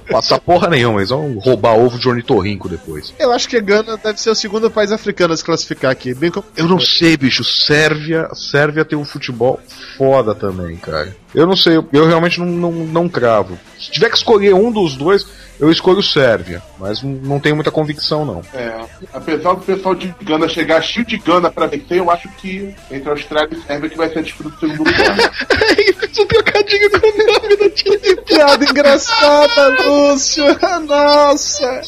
Passar 0.10 0.38
porra 0.38 0.68
nenhuma, 0.68 1.00
eles 1.00 1.10
vão 1.10 1.38
roubar 1.38 1.76
ovo 1.76 1.98
de 1.98 2.08
ornitorrinco 2.08 2.68
depois. 2.68 3.14
Eu 3.18 3.32
acho 3.32 3.48
que 3.48 3.60
Gana 3.60 3.96
deve 3.96 4.20
ser 4.20 4.30
o 4.30 4.34
segundo 4.34 4.70
país 4.70 4.90
africano 4.92 5.34
a 5.34 5.36
se 5.36 5.44
classificar 5.44 5.90
aqui. 5.90 6.14
Bem 6.14 6.32
Eu 6.56 6.66
não 6.66 6.80
sei, 6.80 7.16
bicho. 7.16 7.44
Sérvia, 7.44 8.28
Sérvia 8.34 8.84
tem 8.84 8.98
um 8.98 9.04
futebol 9.04 9.60
foda 9.96 10.34
também, 10.34 10.76
cara. 10.76 11.14
Eu 11.34 11.46
não 11.46 11.56
sei, 11.56 11.76
eu, 11.76 11.88
eu 11.92 12.06
realmente 12.06 12.38
não, 12.38 12.46
não, 12.46 12.70
não 12.72 13.08
cravo. 13.08 13.58
Se 13.78 13.90
tiver 13.90 14.08
que 14.08 14.16
escolher 14.16 14.54
um 14.54 14.70
dos 14.70 14.94
dois, 14.96 15.26
eu 15.58 15.70
escolho 15.70 16.02
Sérvia, 16.02 16.62
mas 16.78 17.02
não, 17.02 17.40
tenho 17.40 17.54
muita 17.54 17.70
convicção, 17.70 18.24
não. 18.24 18.42
É, 18.52 18.84
apesar 19.12 19.54
do 19.54 19.62
pessoal 19.62 19.94
de 19.94 20.14
Gana 20.22 20.48
chegar 20.48 20.82
cheio 20.82 21.04
de 21.06 21.16
Gana 21.18 21.50
pra 21.50 21.66
vencer, 21.66 21.98
eu 21.98 22.10
acho 22.10 22.28
que 22.36 22.74
entre 22.90 23.10
Austrália 23.10 23.56
e 23.56 23.62
Sérvia 23.62 23.90
que 23.90 23.96
vai 23.96 24.08
ser 24.10 24.20
a 24.20 24.22
disputa 24.22 24.50
do 24.50 24.60
segundo 24.60 24.78
lugar. 24.78 25.32
Isso 25.78 26.22
um 26.22 26.26
trocadilho 26.26 26.90
com 26.90 27.06
o 27.06 27.26
nome 27.26 27.56
da 27.56 27.70
time. 27.70 28.16
Piada 28.26 28.64
engraçada, 28.64 29.68
Lúcio! 29.84 30.44
Nossa! 30.86 31.82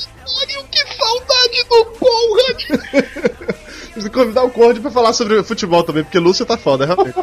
Que 0.70 0.78
saudade 0.96 1.64
do 1.68 1.84
Conrad! 1.98 3.26
Preciso 3.92 4.10
convidar 4.10 4.42
o 4.42 4.50
Conde 4.50 4.80
pra 4.80 4.90
falar 4.90 5.12
sobre 5.12 5.42
futebol 5.42 5.82
também, 5.82 6.04
porque 6.04 6.18
Lúcio 6.18 6.44
tá 6.44 6.58
foda, 6.58 6.84
realmente. 6.84 7.16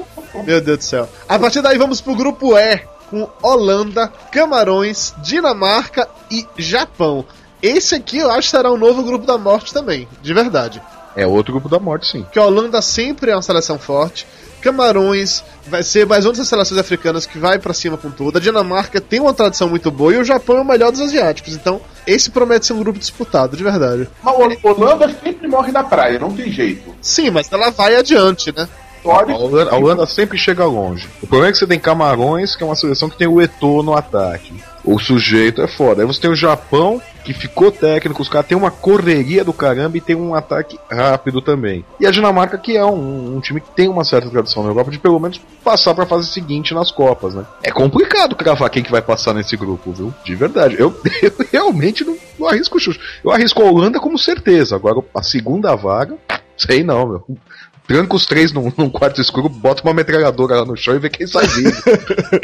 Meu 0.45 0.62
Deus 0.62 0.77
do 0.77 0.83
céu. 0.83 1.09
A 1.27 1.39
partir 1.39 1.62
daí 1.62 1.77
vamos 1.77 2.01
pro 2.01 2.15
grupo 2.15 2.57
E, 2.57 2.79
com 3.09 3.29
Holanda, 3.41 4.12
Camarões, 4.31 5.13
Dinamarca 5.21 6.07
e 6.29 6.45
Japão. 6.57 7.25
Esse 7.62 7.95
aqui 7.95 8.17
eu 8.17 8.29
acho 8.29 8.50
que 8.50 8.57
será 8.57 8.71
um 8.71 8.77
novo 8.77 9.03
grupo 9.03 9.25
da 9.25 9.38
morte 9.38 9.73
também, 9.73 10.07
de 10.21 10.33
verdade. 10.33 10.81
É 11.15 11.25
outro 11.25 11.53
grupo 11.53 11.69
da 11.69 11.79
morte, 11.79 12.07
sim. 12.07 12.23
Porque 12.23 12.39
a 12.39 12.45
Holanda 12.45 12.81
sempre 12.81 13.31
é 13.31 13.35
uma 13.35 13.41
seleção 13.41 13.77
forte. 13.77 14.25
Camarões 14.62 15.43
vai 15.67 15.83
ser 15.83 16.05
mais 16.05 16.25
uma 16.25 16.31
dessas 16.31 16.47
seleções 16.47 16.79
africanas 16.79 17.25
que 17.25 17.38
vai 17.38 17.59
para 17.59 17.73
cima 17.73 17.97
com 17.97 18.09
tudo. 18.09 18.38
A 18.38 18.41
Dinamarca 18.41 19.00
tem 19.00 19.19
uma 19.19 19.33
tradição 19.33 19.69
muito 19.69 19.91
boa 19.91 20.13
e 20.13 20.17
o 20.17 20.23
Japão 20.23 20.57
é 20.57 20.62
o 20.62 20.65
melhor 20.65 20.91
dos 20.91 21.01
asiáticos. 21.01 21.53
Então, 21.53 21.81
esse 22.07 22.31
promete 22.31 22.65
ser 22.65 22.73
um 22.73 22.79
grupo 22.79 22.97
disputado, 22.97 23.55
de 23.57 23.63
verdade. 23.63 24.09
Mas 24.23 24.33
a 24.33 24.67
Holanda 24.67 25.13
sempre 25.21 25.47
morre 25.47 25.71
na 25.71 25.83
praia, 25.83 26.17
não 26.17 26.33
tem 26.33 26.50
jeito. 26.50 26.95
Sim, 27.01 27.29
mas 27.29 27.51
ela 27.51 27.69
vai 27.71 27.95
adiante, 27.95 28.53
né? 28.55 28.67
A 29.03 29.36
Holanda, 29.36 29.72
a 29.72 29.75
Holanda 29.75 30.05
sempre 30.05 30.38
chega 30.38 30.65
longe. 30.65 31.07
O 31.22 31.27
problema 31.27 31.50
é 31.50 31.51
que 31.51 31.57
você 31.57 31.67
tem 31.67 31.79
Camarões, 31.79 32.55
que 32.55 32.63
é 32.63 32.65
uma 32.65 32.75
seleção 32.75 33.10
que 33.10 33.17
tem 33.17 33.27
o 33.27 33.41
Eto'o 33.41 33.83
no 33.83 33.93
ataque. 33.93 34.53
O 34.83 35.00
sujeito 35.00 35.62
é 35.62 35.67
foda. 35.67 36.01
Aí 36.01 36.07
você 36.07 36.22
tem 36.22 36.29
o 36.29 36.36
Japão, 36.36 37.01
que 37.24 37.33
ficou 37.33 37.72
técnico, 37.72 38.22
os 38.22 38.27
caras 38.27 38.48
têm 38.48 38.57
uma 38.57 38.69
correria 38.69 39.43
do 39.43 39.53
caramba 39.53 39.98
e 39.98 40.01
tem 40.01 40.15
um 40.15 40.36
ataque 40.36 40.77
rápido 40.91 41.41
também. 41.41 41.86
E 42.00 42.05
a 42.05 42.12
Dinamarca, 42.12 42.57
que 42.57 42.75
é 42.75 42.86
um, 42.86 43.38
um 43.38 43.39
time 43.39 43.62
que 43.62 43.72
tem 43.72 43.88
uma 43.88 44.03
certa 44.03 44.29
tradição 44.29 44.62
na 44.62 44.69
Europa 44.69 44.91
de 44.91 45.00
pelo 45.00 45.19
menos 45.19 45.39
passar 45.63 45.93
pra 45.95 46.05
fase 46.05 46.27
seguinte 46.27 46.74
nas 46.74 46.91
Copas, 46.91 47.33
né? 47.33 47.45
É 47.63 47.72
complicado 47.72 48.36
cravar 48.36 48.69
quem 48.69 48.83
que 48.83 48.91
vai 48.91 49.01
passar 49.01 49.33
nesse 49.33 49.55
grupo, 49.55 49.93
viu? 49.93 50.13
De 50.24 50.36
verdade. 50.36 50.75
Eu, 50.77 50.93
eu 51.24 51.31
realmente 51.51 52.03
não, 52.03 52.17
não 52.38 52.48
arrisco 52.48 52.77
o 52.77 52.79
chute. 52.79 53.00
Eu 53.24 53.31
arrisco 53.31 53.62
a 53.62 53.65
Holanda 53.65 54.00
como 54.00 54.17
certeza. 54.17 54.75
Agora, 54.75 55.01
a 55.15 55.24
segunda 55.24 55.75
vaga, 55.75 56.17
sei 56.57 56.83
não, 56.83 57.07
meu. 57.07 57.25
Tranca 57.87 58.15
os 58.15 58.25
três 58.25 58.51
num, 58.51 58.71
num 58.77 58.89
quarto 58.89 59.19
escuro, 59.19 59.49
bota 59.49 59.83
uma 59.83 59.93
metralhadora 59.93 60.57
lá 60.57 60.65
no 60.65 60.75
chão 60.77 60.95
e 60.95 60.99
vê 60.99 61.09
quem 61.09 61.27
sai 61.27 61.45
vivo. 61.47 61.75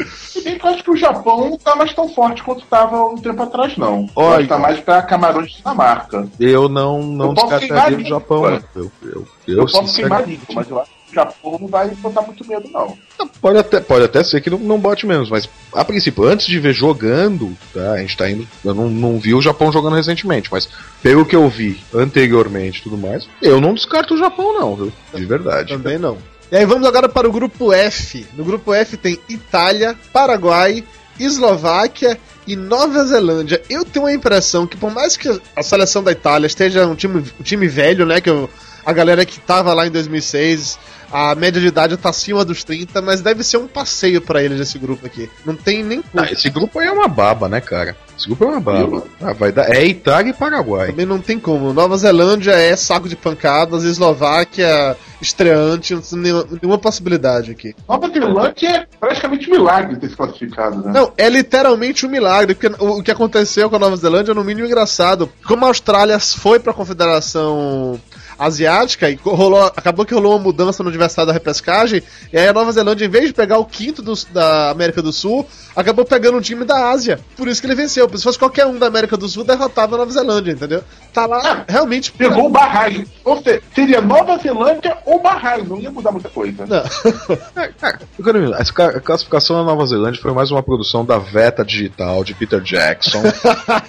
Se 0.08 0.42
bem 0.44 0.58
que 0.58 0.66
eu 0.66 0.70
acho 0.70 0.84
que 0.84 0.92
o 0.92 0.98
Japão 0.98 1.50
não 1.50 1.58
tá 1.58 1.76
mais 1.76 1.94
tão 1.94 2.10
forte 2.10 2.44
quanto 2.44 2.66
tava 2.66 3.06
um 3.06 3.18
tempo 3.18 3.42
atrás, 3.42 3.78
não. 3.78 4.10
Olha. 4.16 4.48
Tá 4.48 4.58
mais 4.58 4.80
pra 4.80 5.02
Camarões 5.02 5.52
de 5.52 5.58
Dinamarca. 5.58 6.28
Eu 6.40 6.68
não, 6.68 7.02
não 7.02 7.28
Eu 7.28 7.34
descartaria 7.34 7.98
o 7.98 8.06
Japão. 8.06 8.46
Eu, 8.46 8.62
eu, 8.76 8.92
Eu, 9.04 9.28
eu, 9.48 9.66
posso 9.66 9.96
queimar 9.96 10.28
língua, 10.28 10.46
mas 10.54 10.70
eu 10.70 10.80
acho 10.80 10.99
Japão 11.14 11.58
não 11.60 11.68
vai 11.68 11.90
botar 11.90 12.22
muito 12.22 12.48
medo, 12.48 12.70
não. 12.72 12.98
Pode 13.42 13.58
até, 13.58 13.80
pode 13.80 14.06
até 14.06 14.24
ser 14.24 14.42
que 14.42 14.50
não, 14.50 14.58
não 14.60 14.80
bote 14.80 15.06
menos, 15.06 15.30
mas 15.30 15.50
a 15.74 15.84
princípio, 15.86 16.24
antes 16.26 16.46
de 16.46 16.60
ver 16.60 16.74
jogando, 16.74 17.56
tá? 17.74 17.94
A 17.94 17.98
gente 18.00 18.16
tá 18.18 18.30
indo. 18.30 18.48
Eu 18.64 18.74
não, 18.74 18.90
não 18.90 19.20
vi 19.20 19.34
o 19.34 19.42
Japão 19.42 19.72
jogando 19.72 19.96
recentemente, 19.96 20.50
mas 20.52 20.70
pelo 21.02 21.26
que 21.26 21.36
eu 21.36 21.48
vi 21.50 21.80
anteriormente 21.94 22.80
e 22.80 22.84
tudo 22.84 22.98
mais, 22.98 23.28
eu 23.42 23.60
não 23.62 23.74
descarto 23.74 24.14
o 24.14 24.18
Japão, 24.18 24.54
não, 24.60 24.76
viu? 24.76 24.94
De 25.14 25.26
verdade. 25.26 25.74
Também 25.74 25.98
não. 25.98 26.18
E 26.52 26.56
aí 26.58 26.66
vamos 26.66 26.88
agora 26.88 27.08
para 27.08 27.30
o 27.30 27.32
grupo 27.32 27.72
F. 27.72 28.26
No 28.36 28.44
grupo 28.44 28.74
F 28.74 28.98
tem 28.98 29.20
Itália, 29.30 29.96
Paraguai, 30.12 30.84
Eslováquia 31.20 32.18
e 32.48 32.56
Nova 32.56 33.06
Zelândia. 33.06 33.62
Eu 33.70 33.86
tenho 33.86 34.06
a 34.08 34.14
impressão 34.14 34.66
que 34.66 34.76
por 34.76 34.92
mais 34.92 35.16
que 35.16 35.30
a 35.56 35.62
seleção 35.62 36.04
da 36.04 36.12
Itália 36.12 36.48
esteja 36.48 36.88
um 36.88 36.96
time, 36.96 37.24
um 37.40 37.44
time 37.44 37.68
velho, 37.68 38.06
né, 38.06 38.20
que 38.20 38.30
eu- 38.30 38.50
a 38.86 38.94
galera 38.94 39.26
que 39.26 39.40
tava 39.40 39.74
lá 39.74 39.88
em 39.88 39.92
2006, 39.92 40.80
a 41.12 41.34
média 41.36 41.60
de 41.60 41.68
idade 41.68 41.98
tá 41.98 42.10
acima 42.10 42.46
dos 42.46 42.64
30, 42.64 43.02
mas 43.02 43.22
deve 43.22 43.44
ser 43.44 43.58
um 43.58 43.68
passeio 43.68 44.22
para 44.22 44.44
eles 44.44 44.60
esse 44.60 44.78
grupo 44.78 45.06
aqui. 45.06 45.30
Não 45.46 45.56
tem 45.56 45.84
nem 45.84 46.04
Ah, 46.16 46.32
esse 46.32 46.50
grupo 46.50 46.80
aí 46.80 46.88
é 46.88 46.92
uma 46.92 47.08
baba, 47.08 47.50
né, 47.50 47.60
cara? 47.62 47.96
Grupo 48.26 48.44
é 48.44 48.48
uma 48.48 48.60
baba. 48.60 49.04
Ah, 49.22 49.34
vai 49.34 49.52
dar. 49.52 49.70
É 49.70 49.86
Itália 49.86 50.32
e 50.32 50.34
Paraguai. 50.34 50.88
Também 50.90 51.06
não 51.06 51.20
tem 51.20 51.40
como. 51.40 51.74
Nova 51.74 51.98
Zelândia 51.98 52.52
é 52.52 52.76
saco 52.76 53.08
de 53.10 53.16
pancadas, 53.16 53.84
Eslováquia 53.84 54.96
estreante, 55.22 55.94
não 55.94 56.02
tem 56.02 56.20
nenhuma- 56.62 56.78
possibilidade 56.78 57.52
aqui. 57.52 57.76
Nova 57.88 58.08
Zelândia 58.10 58.70
é 58.70 58.86
praticamente 59.00 59.50
um 59.50 59.52
milagre 59.54 59.98
ter 59.98 60.10
se 60.10 60.16
classificado, 60.16 60.78
né? 60.82 60.92
Não, 60.94 61.12
é 61.18 61.28
literalmente 61.30 62.06
um 62.06 62.10
milagre, 62.10 62.56
porque 62.56 62.68
o, 62.82 63.00
o 63.00 63.04
que 63.04 63.12
aconteceu 63.12 63.70
com 63.70 63.76
a 63.76 63.80
Nova 63.80 63.98
Zelândia 63.98 64.32
é 64.32 64.36
no 64.36 64.44
mínimo 64.44 64.66
engraçado. 64.66 65.30
Como 65.46 65.66
a 65.66 65.68
Austrália 65.68 66.18
foi 66.20 66.58
pra 66.60 66.72
Confederação 66.74 68.00
Asiática 68.38 69.10
e 69.10 69.20
rolou, 69.22 69.62
acabou 69.76 70.06
que 70.06 70.14
rolou 70.14 70.32
uma 70.34 70.40
mudança 70.44 70.82
no 70.82 70.88
adversário 70.90 71.28
da 71.28 71.34
repescagem, 71.34 72.02
e 72.32 72.38
aí 72.38 72.48
a 72.48 72.54
Nova 72.54 72.72
Zelândia, 72.72 73.04
em 73.06 73.10
vez 73.10 73.28
de 73.28 73.34
pegar 73.34 73.58
o 73.58 73.66
quinto 73.66 74.02
do- 74.02 74.14
da 74.32 74.70
América 74.70 75.02
do 75.02 75.12
Sul, 75.12 75.46
acabou 75.76 76.06
pegando 76.06 76.38
um 76.38 76.42
time 76.42 76.64
da 76.64 76.90
Ásia. 76.90 77.20
Por 77.36 77.50
isso 77.50 77.60
que 77.60 77.68
ele 77.68 77.76
venceu. 77.76 78.08
Se 78.18 78.24
fosse 78.24 78.40
qualquer 78.40 78.66
um 78.66 78.78
da 78.78 78.88
América 78.88 79.16
do 79.16 79.28
Sul, 79.28 79.44
derrotava 79.44 79.96
a 79.96 80.00
Nova 80.00 80.12
Zelândia, 80.12 80.52
entendeu? 80.52 80.84
Tá 81.14 81.26
lá 81.26 81.66
realmente. 81.68 82.12
Pegou 82.12 82.46
o 82.46 82.50
Bahrein. 82.50 83.06
Ou 83.26 83.42
seja, 83.42 83.62
seria 83.76 84.02
Nova 84.02 84.38
Zelândia 84.38 84.98
ou 85.06 85.22
Bahrein, 85.22 85.64
não 85.64 85.80
ia 85.80 85.92
mudar 85.92 86.12
muita 86.12 86.30
coisa. 86.30 86.66
Não. 86.66 86.84
Essa 88.60 88.74
ca- 88.74 88.88
a 88.90 89.00
classificação 89.00 89.58
da 89.58 89.64
Nova 89.64 89.86
Zelândia 89.86 90.22
foi 90.22 90.32
mais 90.34 90.52
uma 90.52 90.62
produção 90.64 91.06
da 91.06 91.18
Veta 91.18 91.64
Digital, 91.64 92.24
de 92.24 92.34
Peter 92.34 92.60
Jackson. 92.62 93.22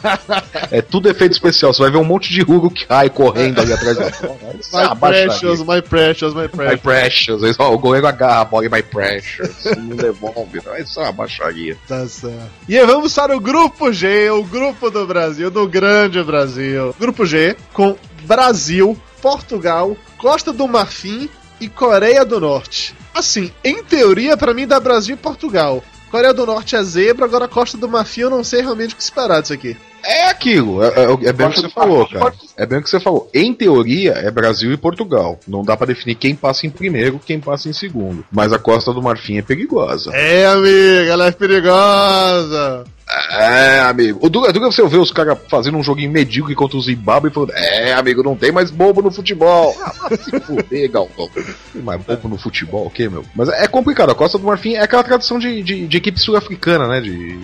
é 0.71 0.81
tudo 0.83 1.09
efeito 1.09 1.33
especial. 1.33 1.73
Você 1.73 1.83
vai 1.83 1.91
ver 1.91 1.99
um 1.99 2.05
monte 2.05 2.31
de 2.33 2.43
Hugo 2.43 2.71
que 2.71 2.87
cai 2.87 3.09
correndo 3.11 3.61
ali 3.61 3.73
atrás 3.73 3.97
da 3.97 4.11
bola. 4.21 4.37
É 4.43 4.55
My 4.55 4.87
uma 4.87 4.95
baixaria. 4.95 5.29
precious, 5.29 5.61
my 5.61 5.83
precious, 5.83 6.35
my 6.35 6.43
My 6.43 6.49
precious. 6.49 6.81
Precious. 6.83 7.43
Aí, 7.45 7.55
ó, 7.59 7.73
o 7.73 7.79
goleiro 7.79 8.07
agarra 8.07 8.41
a 8.43 8.45
bola 8.45 8.67
e 8.67 8.69
My 8.69 8.83
Precious. 8.83 9.65
Não 9.77 9.97
devolve. 9.97 10.61
Isso 10.79 11.00
é 11.00 11.05
uma 11.05 11.12
baixaria. 11.12 11.77
Tá 11.89 12.07
certo. 12.07 12.37
E 12.69 12.79
aí 12.79 12.87
vamos 12.87 13.15
para 13.15 13.37
o 13.37 13.41
grupo 13.41 13.93
G, 13.93 14.31
o 14.31 14.45
grupo 14.45 14.91
do 14.91 15.07
Brasil, 15.07 15.50
do 15.50 15.67
grande 15.69 16.23
Brasil. 16.23 16.95
Grupo 16.99 17.10
G, 17.26 17.57
com 17.73 17.97
Brasil, 18.25 18.97
Portugal, 19.21 19.97
Costa 20.19 20.52
do 20.52 20.67
Marfim 20.69 21.29
e 21.61 21.69
Coreia 21.69 22.25
do 22.25 22.40
Norte. 22.40 22.95
Assim, 23.14 23.52
em 23.64 23.83
teoria, 23.83 24.37
pra 24.37 24.55
mim 24.55 24.67
dá 24.67 24.79
Brasil 24.81 25.14
e 25.14 25.19
Portugal. 25.19 25.83
Coreia 26.11 26.35
do 26.35 26.45
Norte 26.47 26.75
é 26.75 26.83
zebra, 26.83 27.25
agora 27.25 27.47
Costa 27.47 27.76
do 27.79 27.88
Marfim 27.88 28.23
eu 28.23 28.31
não 28.31 28.43
sei 28.43 28.62
realmente 28.62 28.95
o 28.95 28.97
que 28.97 29.02
esperar 29.02 29.40
disso 29.40 29.52
aqui. 29.52 29.76
É 30.02 30.29
aquilo, 30.31 30.83
é, 30.83 30.88
é- 30.88 31.29
é 31.29 31.33
bem 31.33 31.47
o 31.47 31.50
que 31.50 31.61
você 31.61 31.69
falou, 31.69 32.09
cara. 32.09 32.33
É 32.57 32.64
bem 32.64 32.79
o 32.79 32.83
que 32.83 32.88
você 32.88 32.99
falou. 32.99 33.31
Em 33.35 33.52
teoria, 33.52 34.12
é 34.12 34.31
Brasil 34.31 34.73
e 34.73 34.76
Portugal. 34.76 35.38
Não 35.47 35.62
dá 35.62 35.76
pra 35.76 35.87
definir 35.87 36.14
quem 36.14 36.35
passa 36.35 36.67
em 36.67 36.71
primeiro, 36.71 37.21
quem 37.25 37.38
passa 37.38 37.69
em 37.69 37.73
segundo. 37.75 38.25
Mas 38.33 38.50
a 38.52 38.59
Costa 38.59 38.93
do 38.95 39.02
Marfim 39.02 39.37
é 39.37 39.43
perigosa. 39.43 40.11
É, 40.14 40.47
amiga, 40.47 41.12
ela 41.12 41.26
é 41.26 41.31
perigosa. 41.33 42.85
É, 43.31 43.81
amigo. 43.81 44.19
O 44.23 44.29
Duga, 44.29 44.52
Duga 44.52 44.67
você 44.71 44.87
vê 44.87 44.97
os 44.97 45.11
caras 45.12 45.38
fazendo 45.49 45.76
um 45.76 45.83
joguinho 45.83 46.11
medíocre 46.11 46.55
contra 46.55 46.76
o 46.76 46.81
Zimbábue 46.83 47.29
e 47.31 47.33
falando: 47.33 47.52
É, 47.55 47.93
amigo, 47.93 48.23
não 48.23 48.37
tem 48.37 48.52
mais 48.52 48.71
bobo 48.71 49.02
no 49.02 49.11
futebol. 49.11 49.75
Ah, 50.02 50.17
se 50.17 50.40
fuder, 50.40 50.90
Galvão. 50.90 51.29
Tem 51.73 51.83
mais 51.83 52.00
bobo 52.02 52.29
no 52.29 52.38
futebol, 52.38 52.87
o 52.87 52.90
quê, 52.90 53.09
meu? 53.09 53.25
Mas 53.35 53.49
é 53.49 53.67
complicado. 53.67 54.11
A 54.11 54.14
Costa 54.14 54.38
do 54.38 54.45
Marfim 54.47 54.75
é 54.75 54.83
aquela 54.83 55.02
tradição 55.05 55.38
de, 55.38 55.62
de, 55.62 55.87
de 55.87 55.97
equipe 55.97 56.19
sul-africana, 56.19 56.88
né? 56.88 57.00
De 57.00 57.38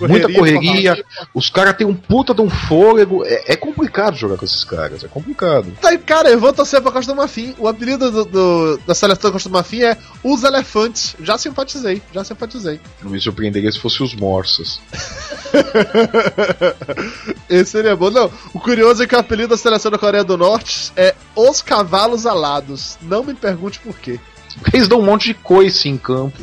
muita 0.00 0.32
correria. 0.32 1.04
Os 1.34 1.48
caras 1.48 1.76
têm 1.76 1.86
um 1.86 1.94
puta 1.94 2.34
de 2.34 2.40
um 2.40 2.50
fôlego. 2.50 3.24
É, 3.24 3.52
é 3.52 3.56
complicado 3.56 4.16
jogar 4.16 4.36
com 4.36 4.44
esses 4.44 4.64
caras. 4.64 5.04
É 5.04 5.08
complicado. 5.08 5.72
Tá, 5.80 5.96
cara, 5.98 6.28
eu 6.30 6.40
vou 6.40 6.52
torcer 6.52 6.80
pra 6.82 6.90
Costa 6.90 7.12
do 7.12 7.16
Marfim. 7.16 7.54
O 7.58 7.68
apelido 7.68 8.10
do, 8.10 8.24
do- 8.24 8.78
da 8.86 8.94
seleção 8.94 9.30
da 9.30 9.32
Costa 9.32 9.48
do 9.48 9.52
Marfim 9.52 9.82
é 9.82 9.96
Os 10.24 10.42
Elefantes. 10.42 11.14
Já 11.22 11.38
simpatizei, 11.38 12.02
já 12.12 12.24
simpatizei. 12.24 12.80
Não 13.02 13.10
me 13.10 13.20
surpreenderia 13.20 13.70
se 13.70 13.78
fosse 13.78 14.02
os 14.02 14.14
Morsas. 14.14 14.80
Esse 17.48 17.70
seria 17.72 17.94
bom. 17.96 18.10
Não, 18.10 18.30
o 18.54 18.60
curioso 18.60 19.02
é 19.02 19.06
que 19.06 19.14
o 19.14 19.18
apelido 19.18 19.48
da 19.48 19.56
seleção 19.56 19.90
da 19.90 19.98
Coreia 19.98 20.24
do 20.24 20.36
Norte 20.36 20.92
é 20.96 21.14
Os 21.34 21.60
Cavalos 21.62 22.26
Alados. 22.26 22.96
Não 23.02 23.24
me 23.24 23.34
pergunte 23.34 23.78
por 23.80 23.94
quê. 23.98 24.18
Eles 24.72 24.88
dão 24.88 25.00
um 25.00 25.04
monte 25.04 25.24
de 25.28 25.34
coice 25.34 25.88
em 25.88 25.96
campo. 25.96 26.38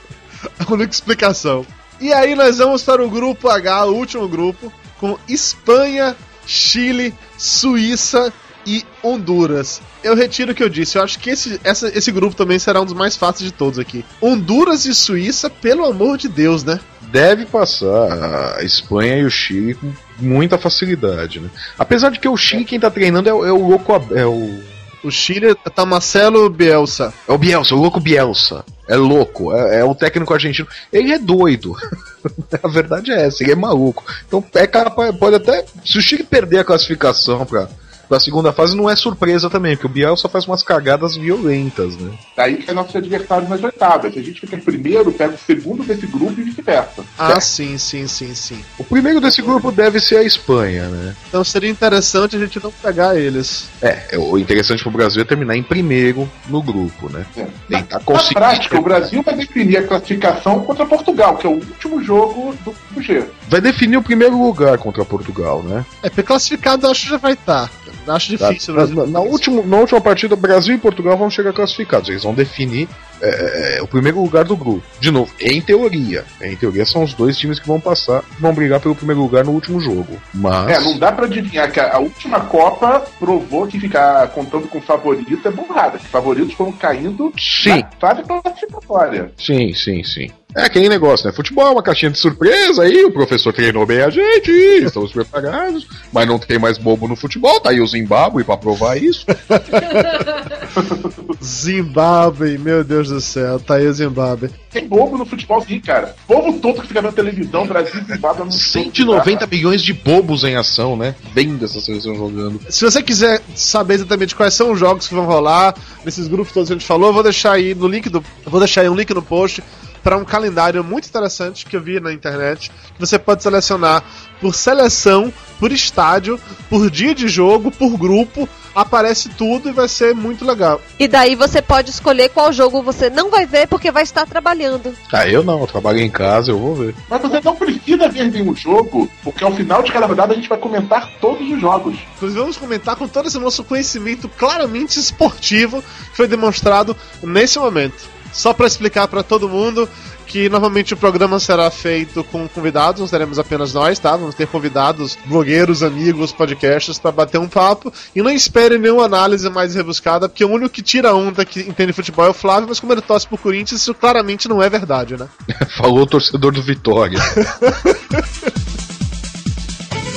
A 0.58 0.72
única 0.72 0.92
explicação. 0.92 1.66
E 2.00 2.12
aí 2.12 2.34
nós 2.34 2.58
vamos 2.58 2.82
para 2.82 3.02
o 3.04 3.08
grupo 3.10 3.48
H, 3.48 3.86
o 3.86 3.94
último 3.94 4.28
grupo, 4.28 4.72
com 4.98 5.18
Espanha, 5.28 6.14
Chile, 6.46 7.14
Suíça 7.38 8.32
e 8.66 8.84
Honduras. 9.02 9.80
Eu 10.04 10.14
retiro 10.14 10.52
o 10.52 10.54
que 10.54 10.62
eu 10.62 10.68
disse, 10.68 10.98
eu 10.98 11.02
acho 11.02 11.18
que 11.18 11.30
esse, 11.30 11.58
essa- 11.64 11.88
esse 11.96 12.12
grupo 12.12 12.36
também 12.36 12.58
será 12.58 12.80
um 12.80 12.84
dos 12.84 12.92
mais 12.94 13.16
fáceis 13.16 13.50
de 13.50 13.56
todos 13.56 13.78
aqui. 13.78 14.04
Honduras 14.20 14.84
e 14.84 14.94
Suíça, 14.94 15.48
pelo 15.48 15.86
amor 15.86 16.18
de 16.18 16.28
Deus, 16.28 16.62
né? 16.64 16.78
Deve 17.16 17.46
passar 17.46 18.56
a 18.58 18.62
Espanha 18.62 19.16
e 19.18 19.24
o 19.24 19.30
Chile 19.30 19.74
com 19.74 19.90
muita 20.18 20.58
facilidade, 20.58 21.40
né? 21.40 21.48
Apesar 21.78 22.10
de 22.10 22.20
que 22.20 22.28
o 22.28 22.36
Chile 22.36 22.64
quem 22.66 22.78
tá 22.78 22.90
treinando 22.90 23.26
é, 23.28 23.32
o- 23.32 23.46
é 23.46 23.52
o 23.52 23.68
louco 23.68 23.92
é 24.14 24.26
o 24.26 24.60
O 25.02 25.10
Chile 25.10 25.54
tá 25.74 25.86
Marcelo 25.86 26.50
Bielsa. 26.50 27.12
é 27.28 27.32
o 27.32 27.38
Bielsa, 27.38 27.74
o 27.74 27.78
louco 27.78 28.00
Bielsa. 28.00 28.64
é 28.88 28.96
louco, 28.96 29.54
é, 29.54 29.80
é 29.80 29.84
o 29.84 29.94
técnico 29.94 30.34
argentino. 30.34 30.68
Ele 30.92 31.12
é 31.12 31.18
doido. 31.18 31.74
a 32.62 32.68
verdade 32.68 33.10
é 33.12 33.26
essa, 33.26 33.42
ele 33.42 33.52
é 33.52 33.56
maluco. 33.56 34.04
Então 34.26 34.44
é 34.54 34.66
capaz, 34.66 35.14
pode 35.16 35.36
até. 35.36 35.64
Se 35.84 35.96
o 35.98 36.02
Chile 36.02 36.22
perder 36.24 36.58
a 36.58 36.64
classificação 36.64 37.46
pra, 37.46 37.68
pra 38.08 38.20
segunda 38.20 38.52
fase, 38.52 38.76
não 38.76 38.88
é 38.88 38.96
surpresa 38.96 39.50
também, 39.50 39.76
porque 39.76 39.86
o 39.86 39.90
Biel 39.90 40.16
só 40.16 40.28
faz 40.28 40.46
umas 40.46 40.62
cagadas 40.62 41.16
violentas, 41.16 41.96
né? 41.96 42.12
Daí 42.36 42.56
que 42.56 42.70
é 42.70 42.74
nosso 42.74 42.96
adversário 42.96 43.48
nas 43.48 43.62
oitavas. 43.62 44.12
Se 44.12 44.18
a 44.18 44.22
gente 44.22 44.40
fica 44.40 44.56
em 44.56 44.60
primeiro, 44.60 45.12
pega 45.12 45.34
o 45.34 45.38
segundo 45.38 45.82
desse 45.84 46.06
grupo 46.06 46.40
e 46.40 46.44
vice-versa. 46.44 47.04
Ah, 47.18 47.40
sim, 47.40 47.78
sim, 47.78 48.06
sim, 48.06 48.34
sim. 48.34 48.64
O 48.78 48.84
primeiro 48.84 49.20
desse 49.20 49.42
grupo 49.42 49.70
deve 49.72 50.00
ser 50.00 50.16
a 50.18 50.22
Espanha, 50.22 50.88
né? 50.88 51.14
Então 51.28 51.42
seria 51.44 51.70
interessante 51.70 52.36
a 52.36 52.38
gente 52.38 52.62
não 52.62 52.70
pegar 52.70 53.16
eles. 53.16 53.68
É, 53.82 54.16
o 54.16 54.38
interessante 54.38 54.82
pro 54.82 54.92
Brasil 54.92 55.22
é 55.22 55.24
terminar 55.24 55.56
em 55.56 55.62
primeiro 55.62 56.30
no 56.48 56.62
grupo, 56.62 57.08
né? 57.10 57.24
É. 57.36 57.46
Tentar 57.68 57.98
Na 57.98 58.04
conseguir. 58.04 58.34
prática, 58.34 58.78
o 58.78 58.82
Brasil 58.82 59.22
vai 59.22 59.34
definir 59.34 59.78
a 59.78 59.86
classificação 59.86 60.60
contra 60.60 60.86
Portugal, 60.86 61.36
que 61.36 61.46
é 61.46 61.50
o 61.50 61.54
último 61.54 62.02
jogo 62.02 62.54
do 62.64 62.72
grupo 62.72 63.02
G. 63.02 63.24
Vai 63.48 63.60
definir 63.60 63.96
o 63.96 64.02
primeiro 64.02 64.40
lugar 64.40 64.78
contra 64.78 65.04
Portugal, 65.04 65.62
né? 65.62 65.84
É, 66.02 66.08
porque 66.08 66.22
classificado 66.22 66.86
eu 66.86 66.90
acho 66.90 67.02
que 67.04 67.10
já 67.10 67.16
vai 67.16 67.32
estar. 67.32 67.70
Acho 68.08 68.38
Na, 68.38 68.48
difícil, 68.48 68.74
na, 68.74 68.80
mas... 68.80 68.90
na, 68.90 69.06
na 69.06 69.20
última, 69.20 69.62
na 69.62 69.76
última 69.78 70.00
partida, 70.00 70.36
Brasil 70.36 70.74
e 70.74 70.78
Portugal 70.78 71.16
vão 71.16 71.30
chegar 71.30 71.52
classificados. 71.52 72.08
Eles 72.08 72.22
vão 72.22 72.34
definir 72.34 72.88
é, 73.20 73.78
é, 73.78 73.82
o 73.82 73.86
primeiro 73.86 74.20
lugar 74.20 74.44
do 74.44 74.56
grupo. 74.56 74.82
De 75.00 75.10
novo, 75.10 75.32
em 75.40 75.60
teoria. 75.60 76.24
Em 76.40 76.56
teoria, 76.56 76.84
são 76.84 77.02
os 77.02 77.14
dois 77.14 77.36
times 77.36 77.58
que 77.58 77.66
vão 77.66 77.80
passar, 77.80 78.22
vão 78.38 78.52
brigar 78.52 78.80
pelo 78.80 78.94
primeiro 78.94 79.22
lugar 79.22 79.44
no 79.44 79.52
último 79.52 79.80
jogo. 79.80 80.20
Mas. 80.32 80.70
É, 80.70 80.80
não 80.80 80.98
dá 80.98 81.10
pra 81.10 81.26
adivinhar 81.26 81.70
que 81.70 81.80
a, 81.80 81.94
a 81.94 81.98
última 81.98 82.40
Copa 82.40 83.04
provou 83.18 83.66
que 83.66 83.80
ficar 83.80 84.28
contando 84.28 84.68
com 84.68 84.80
favorito 84.80 85.46
é 85.46 85.50
burrada. 85.50 85.96
Os 85.96 86.04
favoritos 86.04 86.54
foram 86.54 86.72
caindo 86.72 87.32
Sim. 87.38 87.80
na 87.80 87.90
fase 87.98 88.22
classificatória. 88.22 89.32
Sim, 89.36 89.72
sim, 89.74 90.04
sim. 90.04 90.30
É 90.56 90.62
aquele 90.64 90.88
negócio, 90.88 91.26
né? 91.26 91.32
Futebol 91.34 91.66
é 91.66 91.70
uma 91.70 91.82
caixinha 91.82 92.10
de 92.10 92.18
surpresa 92.18 92.82
aí, 92.82 93.04
o 93.04 93.12
professor 93.12 93.52
treinou 93.52 93.84
bem 93.84 94.00
a 94.00 94.08
gente, 94.08 94.50
estamos 94.82 95.12
preparados, 95.12 95.86
mas 96.10 96.26
não 96.26 96.38
tem 96.38 96.58
mais 96.58 96.78
bobo 96.78 97.06
no 97.06 97.14
futebol, 97.14 97.60
tá 97.60 97.70
aí 97.70 97.80
o 97.80 97.86
Zimbábue 97.86 98.42
pra 98.42 98.56
provar 98.56 98.96
isso. 98.96 99.26
Zimbábue, 101.44 102.56
meu 102.58 102.82
Deus 102.82 103.10
do 103.10 103.20
céu, 103.20 103.60
tá 103.60 103.74
aí 103.74 103.86
o 103.86 103.92
Zimbábue. 103.92 104.48
Tem 104.70 104.88
bobo 104.88 105.18
no 105.18 105.26
futebol 105.26 105.60
sim, 105.62 105.78
cara. 105.78 106.16
O 106.26 106.34
povo 106.34 106.58
todo 106.58 106.80
que 106.80 106.88
fica 106.88 107.02
vendo 107.02 107.12
televisão, 107.12 107.66
Brasil 107.66 108.00
e 108.00 108.14
Zimbábue... 108.14 108.44
não- 108.44 108.50
190 108.50 109.46
milhões 109.46 109.82
de 109.82 109.92
bobos 109.92 110.42
em 110.42 110.56
ação, 110.56 110.96
né? 110.96 111.14
Vendo 111.34 111.64
essa 111.66 111.80
seleção 111.80 112.14
jogando. 112.14 112.60
Se 112.70 112.82
você 112.84 113.02
quiser 113.02 113.42
saber 113.54 113.94
exatamente 113.94 114.34
quais 114.34 114.54
são 114.54 114.72
os 114.72 114.80
jogos 114.80 115.06
que 115.06 115.14
vão 115.14 115.26
rolar 115.26 115.74
nesses 116.04 116.28
grupos 116.28 116.52
todos 116.52 116.68
que 116.68 116.74
a 116.74 116.78
gente 116.78 116.86
falou, 116.86 117.08
eu 117.10 117.14
vou 117.14 117.22
deixar 117.22 117.52
aí 117.52 117.74
no 117.74 117.88
link 117.88 118.08
do, 118.08 118.24
eu 118.44 118.50
vou 118.50 118.60
deixar 118.60 118.82
aí 118.82 118.88
um 118.88 118.94
link 118.94 119.12
no 119.12 119.22
post 119.22 119.62
para 120.06 120.16
um 120.16 120.24
calendário 120.24 120.84
muito 120.84 121.08
interessante 121.08 121.66
que 121.66 121.74
eu 121.74 121.80
vi 121.80 121.98
na 121.98 122.12
internet. 122.12 122.70
Que 122.94 123.00
você 123.00 123.18
pode 123.18 123.42
selecionar 123.42 124.04
por 124.40 124.54
seleção, 124.54 125.32
por 125.58 125.72
estádio, 125.72 126.38
por 126.70 126.88
dia 126.88 127.12
de 127.12 127.26
jogo, 127.26 127.72
por 127.72 127.98
grupo. 127.98 128.48
Aparece 128.72 129.30
tudo 129.30 129.68
e 129.68 129.72
vai 129.72 129.88
ser 129.88 130.14
muito 130.14 130.44
legal. 130.44 130.80
E 130.96 131.08
daí 131.08 131.34
você 131.34 131.60
pode 131.60 131.90
escolher 131.90 132.28
qual 132.28 132.52
jogo 132.52 132.82
você 132.82 133.10
não 133.10 133.30
vai 133.30 133.46
ver 133.46 133.66
porque 133.66 133.90
vai 133.90 134.04
estar 134.04 134.24
trabalhando. 134.26 134.94
Ah, 135.12 135.26
eu 135.26 135.42
não, 135.42 135.62
eu 135.62 135.66
trabalho 135.66 135.98
em 135.98 136.10
casa, 136.10 136.52
eu 136.52 136.58
vou 136.58 136.76
ver. 136.76 136.94
Mas 137.10 137.20
você 137.22 137.40
não 137.40 137.56
precisa 137.56 138.08
ver 138.08 138.30
nenhum 138.30 138.54
jogo, 138.54 139.10
porque 139.24 139.42
ao 139.42 139.56
final 139.56 139.82
de 139.82 139.90
cada 139.90 140.06
rodada 140.06 140.34
a 140.34 140.36
gente 140.36 140.48
vai 140.48 140.58
comentar 140.58 141.10
todos 141.20 141.50
os 141.50 141.60
jogos. 141.60 141.98
Inclusive, 142.14 142.40
vamos 142.40 142.56
comentar 142.56 142.94
com 142.94 143.08
todo 143.08 143.26
esse 143.26 143.40
nosso 143.40 143.64
conhecimento 143.64 144.28
claramente 144.28 145.00
esportivo 145.00 145.82
que 145.82 146.16
foi 146.16 146.28
demonstrado 146.28 146.96
nesse 147.24 147.58
momento. 147.58 148.15
Só 148.36 148.52
para 148.52 148.66
explicar 148.66 149.08
para 149.08 149.22
todo 149.22 149.48
mundo 149.48 149.88
que 150.26 150.48
normalmente 150.48 150.92
o 150.92 150.96
programa 150.96 151.40
será 151.40 151.70
feito 151.70 152.22
com 152.24 152.46
convidados, 152.48 153.00
não 153.00 153.08
seremos 153.08 153.38
apenas 153.38 153.72
nós, 153.72 153.98
tá? 153.98 154.14
Vamos 154.14 154.34
ter 154.34 154.46
convidados, 154.46 155.16
blogueiros, 155.24 155.82
amigos, 155.82 156.32
podcasters 156.32 156.98
para 156.98 157.12
bater 157.12 157.38
um 157.38 157.48
papo. 157.48 157.90
E 158.14 158.20
não 158.20 158.30
espere 158.30 158.76
nenhuma 158.76 159.04
análise 159.04 159.48
mais 159.48 159.74
rebuscada, 159.74 160.28
porque 160.28 160.44
o 160.44 160.50
único 160.50 160.74
que 160.74 160.82
tira 160.82 161.14
onda 161.14 161.44
que 161.44 161.60
entende 161.60 161.94
futebol 161.94 162.26
é 162.26 162.30
o 162.30 162.34
Flávio, 162.34 162.68
mas 162.68 162.78
como 162.78 162.92
ele 162.92 163.00
torce 163.00 163.26
pro 163.26 163.38
Corinthians, 163.38 163.80
isso 163.80 163.94
claramente 163.94 164.48
não 164.48 164.62
é 164.62 164.68
verdade, 164.68 165.16
né? 165.16 165.28
Falou 165.78 166.00
o 166.00 166.06
torcedor 166.06 166.52
do 166.52 166.60
Vitória. 166.60 167.18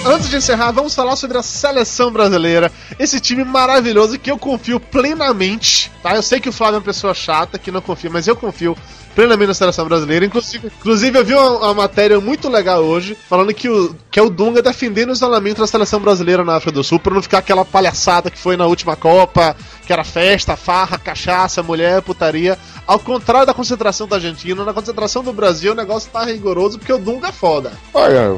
Antes 0.06 0.29
de 0.29 0.38
encerrar, 0.38 0.72
vamos 0.72 0.96
falar 0.96 1.18
sobre 1.18 1.38
a 1.38 1.44
seleção 1.44 2.10
brasileira. 2.10 2.72
Esse 2.98 3.20
time 3.20 3.44
maravilhoso 3.44 4.18
que 4.18 4.32
eu 4.32 4.38
confio 4.38 4.79
plenamente. 4.79 5.91
Tá? 6.01 6.15
Eu 6.15 6.24
sei 6.24 6.39
que 6.39 6.48
o 6.48 6.53
Flávio 6.53 6.75
é 6.75 6.79
uma 6.79 6.86
pessoa 6.86 7.13
chata 7.13 7.60
que 7.60 7.70
não 7.70 7.82
confia, 7.82 8.10
mas 8.10 8.25
eu 8.25 8.36
confio 8.36 8.77
plenamente 9.20 9.50
na 9.50 9.54
seleção 9.54 9.86
brasileira. 9.86 10.26
Inclusive, 10.26 10.68
inclusive 10.80 11.20
eu 11.20 11.26
vi 11.26 11.34
uma, 11.34 11.58
uma 11.58 11.74
matéria 11.74 12.22
muito 12.22 12.48
legal 12.48 12.82
hoje 12.82 13.18
falando 13.28 13.54
que, 13.54 13.68
o, 13.68 13.94
que 14.10 14.18
é 14.18 14.24
o 14.24 14.30
Dunga 14.30 14.62
defendendo 14.62 15.10
o 15.10 15.12
isolamento 15.12 15.60
da 15.60 15.68
seleção 15.68 16.00
brasileira 16.00 16.46
na 16.46 16.56
África 16.56 16.72
do 16.72 16.84
Sul 16.86 17.02
para 17.02 17.14
não 17.14 17.22
ficar 17.22 17.40
aquela 17.40 17.66
palhaçada 17.66 18.32
que 18.32 18.40
foi 18.40 18.56
na 18.56 18.66
última 18.66 18.96
Copa, 18.96 19.58
que 19.86 19.92
era 19.92 20.06
festa, 20.06 20.56
farra, 20.56 20.98
cachaça, 20.98 21.62
mulher, 21.62 22.02
putaria. 22.02 22.58
Ao 22.88 22.98
contrário 22.98 23.46
da 23.46 23.54
concentração 23.54 24.08
da 24.08 24.15
Argentina, 24.15 24.63
na 24.63 24.74
concentração 24.74 25.22
do 25.22 25.34
Brasil 25.34 25.74
o 25.74 25.76
negócio 25.76 26.10
tá 26.10 26.24
rigoroso 26.24 26.80
porque 26.80 26.93
o 26.93 26.98
Dunga 26.98 27.28
é 27.28 27.32
foda. 27.34 27.74
Olha, 27.93 28.38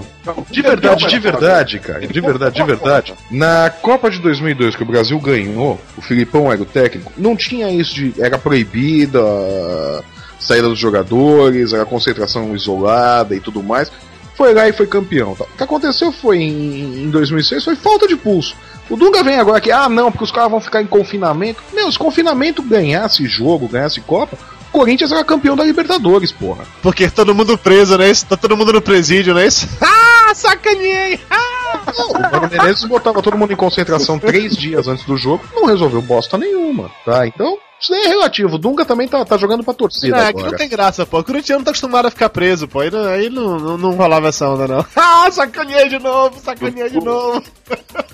de 0.50 0.62
verdade, 0.64 1.08
de 1.08 1.20
verdade, 1.20 1.80
cara, 1.80 2.08
de 2.08 2.22
verdade, 2.22 2.56
de 2.56 2.64
verdade. 2.64 3.14
Na 3.30 3.70
Copa 3.70 4.10
de 4.10 4.18
2002 4.20 4.76
que 4.76 4.82
o 4.82 4.88
Brasil 4.88 5.20
ganhou, 5.20 5.80
o 5.96 6.02
Filipão 6.02 6.52
era 6.52 6.62
o 6.62 6.66
técnico, 6.66 7.12
não 7.16 7.36
tinha 7.36 7.70
isso 7.70 7.94
de. 7.94 8.16
Era 8.18 8.40
proibida 8.40 9.20
a 9.22 10.04
saída 10.42 10.68
dos 10.68 10.80
jogadores, 10.80 11.74
era 11.74 11.86
concentração 11.86 12.56
isolada 12.56 13.36
e 13.36 13.40
tudo 13.40 13.64
mais. 13.64 13.92
Foi 14.36 14.54
lá 14.54 14.68
e 14.68 14.74
foi 14.74 14.88
campeão. 14.88 15.36
Tá? 15.36 15.44
O 15.44 15.58
que 15.58 15.64
aconteceu 15.64 16.12
foi 16.12 16.40
em, 16.40 17.04
em 17.04 17.10
2006 17.10 17.64
foi 17.64 17.76
falta 17.76 18.08
de 18.08 18.16
pulso. 18.16 18.56
O 18.90 18.98
Dunga 18.98 19.24
vem 19.24 19.38
agora 19.38 19.60
aqui, 19.60 19.72
ah 19.72 19.88
não, 19.88 20.12
porque 20.12 20.24
os 20.24 20.32
caras 20.32 20.52
vão 20.52 20.60
ficar 20.60 20.82
em 20.82 20.88
confinamento. 20.88 21.62
Meu, 21.74 21.92
se 21.92 21.98
confinamento 21.98 22.62
ganhasse 22.62 23.26
jogo, 23.26 23.68
ganhasse 23.68 24.02
Copa, 24.02 24.38
o 24.68 24.78
Corinthians 24.80 25.12
era 25.12 25.24
campeão 25.24 25.56
da 25.56 25.64
Libertadores, 25.64 26.32
porra. 26.32 26.66
Porque 26.82 27.10
todo 27.10 27.36
mundo 27.36 27.58
preso, 27.58 28.02
é 28.02 28.10
isso? 28.10 28.26
Tá 28.26 28.36
todo 28.36 28.58
mundo 28.58 28.74
no 28.74 28.82
presídio, 28.82 29.38
é 29.38 29.46
isso? 29.46 29.68
Ah, 30.32 30.34
sacaneei! 30.34 31.20
Ah! 31.30 31.82
Não, 31.98 32.12
o 32.12 32.14
Mano 32.14 32.50
Menezes 32.50 32.86
botava 32.86 33.22
todo 33.22 33.38
mundo 33.38 33.52
em 33.52 33.56
concentração 33.56 34.18
três 34.18 34.56
dias 34.56 34.88
antes 34.88 35.04
do 35.04 35.18
jogo, 35.18 35.44
não 35.54 35.66
resolveu 35.66 36.02
bosta 36.02 36.38
nenhuma, 36.38 36.90
tá? 37.04 37.28
Então, 37.28 37.58
isso 37.82 37.92
daí 37.92 38.04
é 38.04 38.08
relativo. 38.10 38.56
O 38.56 38.58
Dunga 38.60 38.86
também 38.86 39.08
tá, 39.08 39.26
tá 39.26 39.38
jogando 39.38 39.64
pra 39.64 39.74
torcida 39.74 40.18
É, 40.18 40.28
que 40.28 40.34
não 40.34 40.46
agora. 40.46 40.58
tem 40.58 40.70
graça, 40.70 41.06
pô. 41.06 41.20
O 41.20 41.24
corintiano 41.24 41.64
tá 41.66 41.72
acostumado 41.72 42.06
a 42.08 42.12
ficar 42.12 42.30
preso, 42.30 42.68
pô. 42.68 42.80
Aí, 42.82 42.92
não- 42.92 43.06
aí 43.06 43.30
não, 43.30 43.60
não, 43.60 43.78
não 43.78 43.92
rolava 43.92 44.28
essa 44.30 44.48
onda, 44.48 44.68
não. 44.68 44.86
Ah, 44.96 45.30
sacaneei 45.32 45.90
de 45.90 46.00
novo, 46.00 46.40
sacaneei 46.40 46.90
de 46.90 47.00
novo. 47.00 47.44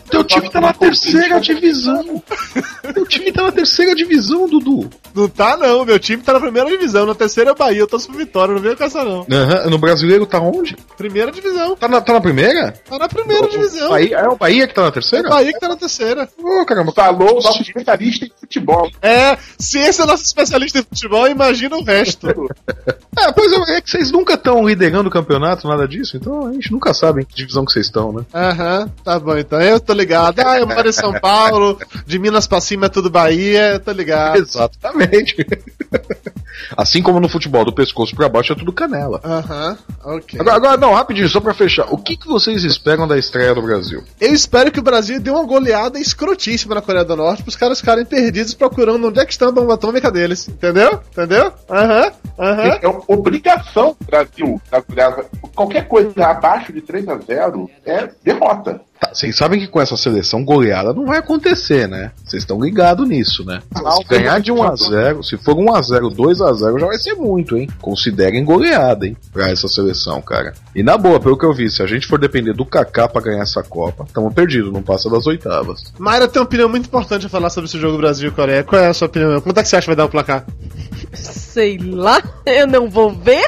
Teu 0.10 0.24
time 0.24 0.50
tá 0.50 0.60
na 0.62 0.74
terceira 0.74 1.40
divisão. 1.40 2.22
Teu 2.94 3.06
time 3.06 3.32
tá 3.32 3.44
na 3.44 3.52
terceira 3.52 3.94
divisão, 3.96 4.48
Dudu. 4.48 4.90
Não 5.18 5.28
tá, 5.28 5.58
não. 5.58 5.84
Meu 5.84 5.98
time 5.98 6.22
tá 6.22 6.34
na 6.34 6.40
primeira 6.40 6.70
divisão. 6.70 7.06
Na 7.06 7.16
terceira 7.16 7.50
é 7.50 7.54
o 7.54 7.56
Bahia. 7.56 7.80
Eu 7.80 7.88
tô 7.88 7.98
por 7.98 8.16
vitória, 8.16 8.54
não 8.54 8.62
veio 8.62 8.78
com 8.78 8.84
essa, 8.84 9.04
não. 9.04 9.26
Aham, 9.32 9.70
No 9.70 9.78
brasileiro 9.80 10.26
tá 10.26 10.40
onde? 10.40 10.78
Primeira 10.96 11.32
divisão. 11.32 11.76
Tá 11.76 11.88
na, 11.88 12.00
tá 12.00 12.14
na 12.14 12.22
primeira? 12.22 12.72
Tá 12.88 13.00
na 13.00 13.08
primeira 13.10 13.48
divisão. 13.48 13.90
Bahia, 13.90 14.18
é 14.18 14.28
o 14.28 14.36
Bahia 14.38 14.68
que 14.68 14.74
tá 14.76 14.84
na 14.84 14.88
É 14.90 14.92
terceira? 14.92 15.28
o 15.28 15.32
Bahia 15.32 15.52
que 15.54 15.60
tá 15.60 15.68
na 15.68 15.76
terceira. 15.76 16.30
Ô, 16.38 16.66
caramba. 16.66 16.92
Falou 16.92 17.40
o 17.40 17.42
nosso 17.42 17.62
especialista 17.62 18.26
em 18.26 18.32
futebol. 18.40 18.90
É, 19.02 19.38
se 19.58 19.80
esse 19.80 20.02
é 20.02 20.06
nosso 20.06 20.24
especialista 20.24 20.80
em 20.80 20.84
futebol, 20.84 21.28
imagina 21.28 21.76
o 21.76 21.84
resto. 21.84 22.28
É, 23.20 23.32
pois 23.32 23.52
é, 23.52 23.78
é 23.78 23.82
que 23.82 23.90
vocês 23.90 24.12
nunca 24.12 24.36
estão 24.36 24.64
liderando 24.68 25.10
o 25.10 25.12
campeonato, 25.12 25.68
nada 25.68 25.88
disso, 25.88 26.16
então 26.18 26.46
a 26.46 26.54
gente 26.54 26.72
nunca 26.72 26.94
sabe 26.94 27.22
em 27.22 27.26
que 27.26 27.34
divisão 27.34 27.66
que 27.66 27.72
vocês 27.72 27.88
estão, 27.88 28.14
né? 28.14 28.24
Aham, 28.32 28.92
tá 29.04 29.18
bom 29.20 29.36
então. 29.36 29.60
Eu 29.60 29.80
tô 29.80 29.92
ligado. 29.94 30.40
Ah, 30.40 30.60
eu 30.60 30.68
moro 30.68 30.88
em 30.88 30.92
São 30.92 31.12
Paulo, 31.20 31.80
de 32.06 32.20
Minas 32.20 32.46
pra 32.46 32.62
cima 32.62 32.86
é 32.86 32.90
tudo 32.90 33.10
Bahia, 33.10 33.74
eu 33.74 33.80
tô 33.80 33.92
ligado. 33.92 34.38
Exatamente. 34.38 35.07
Assim 36.76 37.02
como 37.02 37.20
no 37.20 37.30
futebol, 37.30 37.64
do 37.64 37.74
pescoço 37.74 38.16
pra 38.16 38.28
baixo 38.28 38.52
é 38.54 38.56
tudo 38.56 38.74
canela. 38.74 39.22
Aham, 39.24 39.78
ok. 40.04 40.40
Agora, 40.40 40.56
agora, 40.56 40.78
não, 40.78 40.94
rapidinho, 40.94 41.30
só 41.30 41.40
pra 41.40 41.54
fechar. 41.54 41.86
O 41.92 41.98
que, 41.98 42.18
que 42.18 42.28
vocês 42.28 42.64
esperam 42.64 43.08
da 43.08 43.18
estreia 43.18 43.54
do 43.54 43.62
Brasil? 43.62 44.04
Eu 44.20 44.34
espero 44.34 44.72
que 44.72 44.80
o 44.80 44.84
Brasil 44.84 45.20
dê 45.20 45.30
uma 45.30 45.46
goleada 45.46 46.00
escrotíssima 46.00 46.76
na 46.76 46.82
Coreia 46.82 47.06
do 47.06 47.16
Norte 47.16 47.44
pros 47.44 47.56
caras 47.56 47.80
ficarem 47.80 48.06
perdidos 48.06 48.54
procurando 48.54 49.08
onde 49.08 49.20
é 49.20 49.26
que 49.26 49.32
está 49.32 49.48
a 49.48 49.52
bomba 49.52 49.76
atômica 49.76 50.12
deles. 50.12 50.48
Entendeu? 50.48 51.00
Entendeu? 51.12 51.54
Aham, 51.70 52.12
aham. 52.40 52.80
É 52.82 52.88
uma 52.88 53.04
obrigação 53.08 53.96
do 54.00 54.06
Brasil. 54.06 54.62
da- 54.72 54.84
da- 55.10 55.24
Qualquer 55.56 55.88
coisa 55.88 56.26
abaixo 56.28 56.74
de 56.74 56.82
3 56.82 57.08
a 57.08 57.18
0 57.18 57.70
é 57.86 58.10
derrota. 58.24 58.82
Tá, 59.00 59.12
vocês 59.14 59.36
sabem 59.36 59.60
que 59.60 59.68
com 59.68 59.80
essa 59.80 59.96
seleção 59.96 60.44
goleada 60.44 60.94
não 60.94 61.06
vai 61.06 61.20
acontecer, 61.20 61.88
né? 61.88 62.12
Vocês 62.26 62.44
estão 62.44 62.60
ligados 62.60 63.08
nisso, 63.08 63.46
né? 63.46 63.62
Se 63.76 64.04
ganhar 64.06 64.40
de 64.40 64.52
1x0, 64.52 65.24
se 65.24 65.38
for 65.38 65.56
1x0, 65.56 66.16
2x0, 66.16 66.80
já 66.80 66.86
vai 66.88 66.98
ser 66.98 67.14
muito, 67.14 67.56
hein? 67.56 67.70
Considerem 67.80 68.44
goleada, 68.44 69.06
hein? 69.06 69.16
Pra 69.32 69.50
essa 69.50 69.68
seleção, 69.68 70.22
cara. 70.22 70.54
E 70.76 70.82
na 70.82 70.98
boa, 70.98 71.20
pelo 71.20 71.38
que 71.38 71.46
eu 71.46 71.54
vi, 71.54 71.70
se 71.70 71.84
a 71.84 71.88
gente 71.88 72.08
for 72.08 72.20
depender 72.20 72.54
do 72.54 72.66
Kaká 72.66 73.08
pra 73.08 73.22
ganhar 73.22 73.44
essa 73.44 73.62
Copa, 73.62 74.06
estamos 74.08 74.34
perdidos, 74.34 74.74
não 74.74 74.82
passa 74.82 75.10
das 75.10 75.28
oitavas. 75.28 75.94
Mayra 76.00 76.28
tem 76.28 76.42
uma 76.42 76.46
opinião 76.46 76.70
muito 76.70 76.88
importante 76.88 77.26
a 77.26 77.30
falar 77.30 77.50
sobre 77.50 77.70
esse 77.70 77.80
jogo 77.80 77.98
Brasil 77.98 78.30
e 78.30 78.32
Coreia. 78.32 78.64
Qual 78.64 78.82
é 78.82 78.88
a 78.88 78.94
sua 78.94 79.08
opinião? 79.08 79.40
Quanto 79.42 79.60
é 79.60 79.64
que 79.64 79.70
você 79.70 79.76
acha 79.76 79.86
que 79.86 79.90
vai 79.90 79.96
dar 79.96 80.06
o 80.06 80.10
placar? 80.10 80.44
Sei 81.14 81.78
lá, 81.78 82.22
eu 82.46 82.68
não 82.68 82.90
vou 82.90 83.12
ver. 83.12 83.46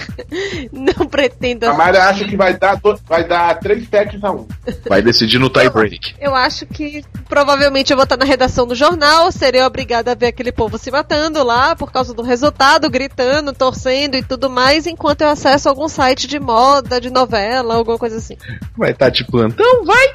Não 0.71 1.05
pretendo. 1.07 1.65
A 1.65 1.73
Mayra 1.73 2.05
acha 2.05 2.25
que 2.25 2.35
vai 2.35 2.57
dar, 2.57 2.79
vai 3.07 3.27
dar 3.27 3.59
três 3.59 3.87
sets 3.87 4.23
a 4.23 4.31
um. 4.31 4.47
Vai 4.87 5.01
decidir 5.01 5.38
no 5.39 5.49
tie 5.49 5.69
break. 5.69 6.15
Eu 6.19 6.35
acho 6.35 6.65
que 6.65 7.03
provavelmente 7.27 7.91
eu 7.91 7.97
vou 7.97 8.03
estar 8.03 8.17
na 8.17 8.25
redação 8.25 8.67
do 8.67 8.75
jornal, 8.75 9.31
serei 9.31 9.61
obrigada 9.61 10.11
a 10.11 10.15
ver 10.15 10.27
aquele 10.27 10.51
povo 10.51 10.77
se 10.77 10.91
matando 10.91 11.43
lá 11.43 11.75
por 11.75 11.91
causa 11.91 12.13
do 12.13 12.21
resultado, 12.21 12.89
gritando, 12.89 13.53
torcendo 13.53 14.15
e 14.15 14.23
tudo 14.23 14.49
mais, 14.49 14.85
enquanto 14.85 15.21
eu 15.21 15.29
acesso 15.29 15.69
algum 15.69 15.87
site 15.87 16.27
de 16.27 16.39
moda, 16.39 16.99
de 16.99 17.09
novela, 17.09 17.75
alguma 17.75 17.97
coisa 17.97 18.17
assim. 18.17 18.37
Vai 18.77 18.91
estar 18.91 19.09
de 19.09 19.23
plantão, 19.25 19.85
vai! 19.85 20.13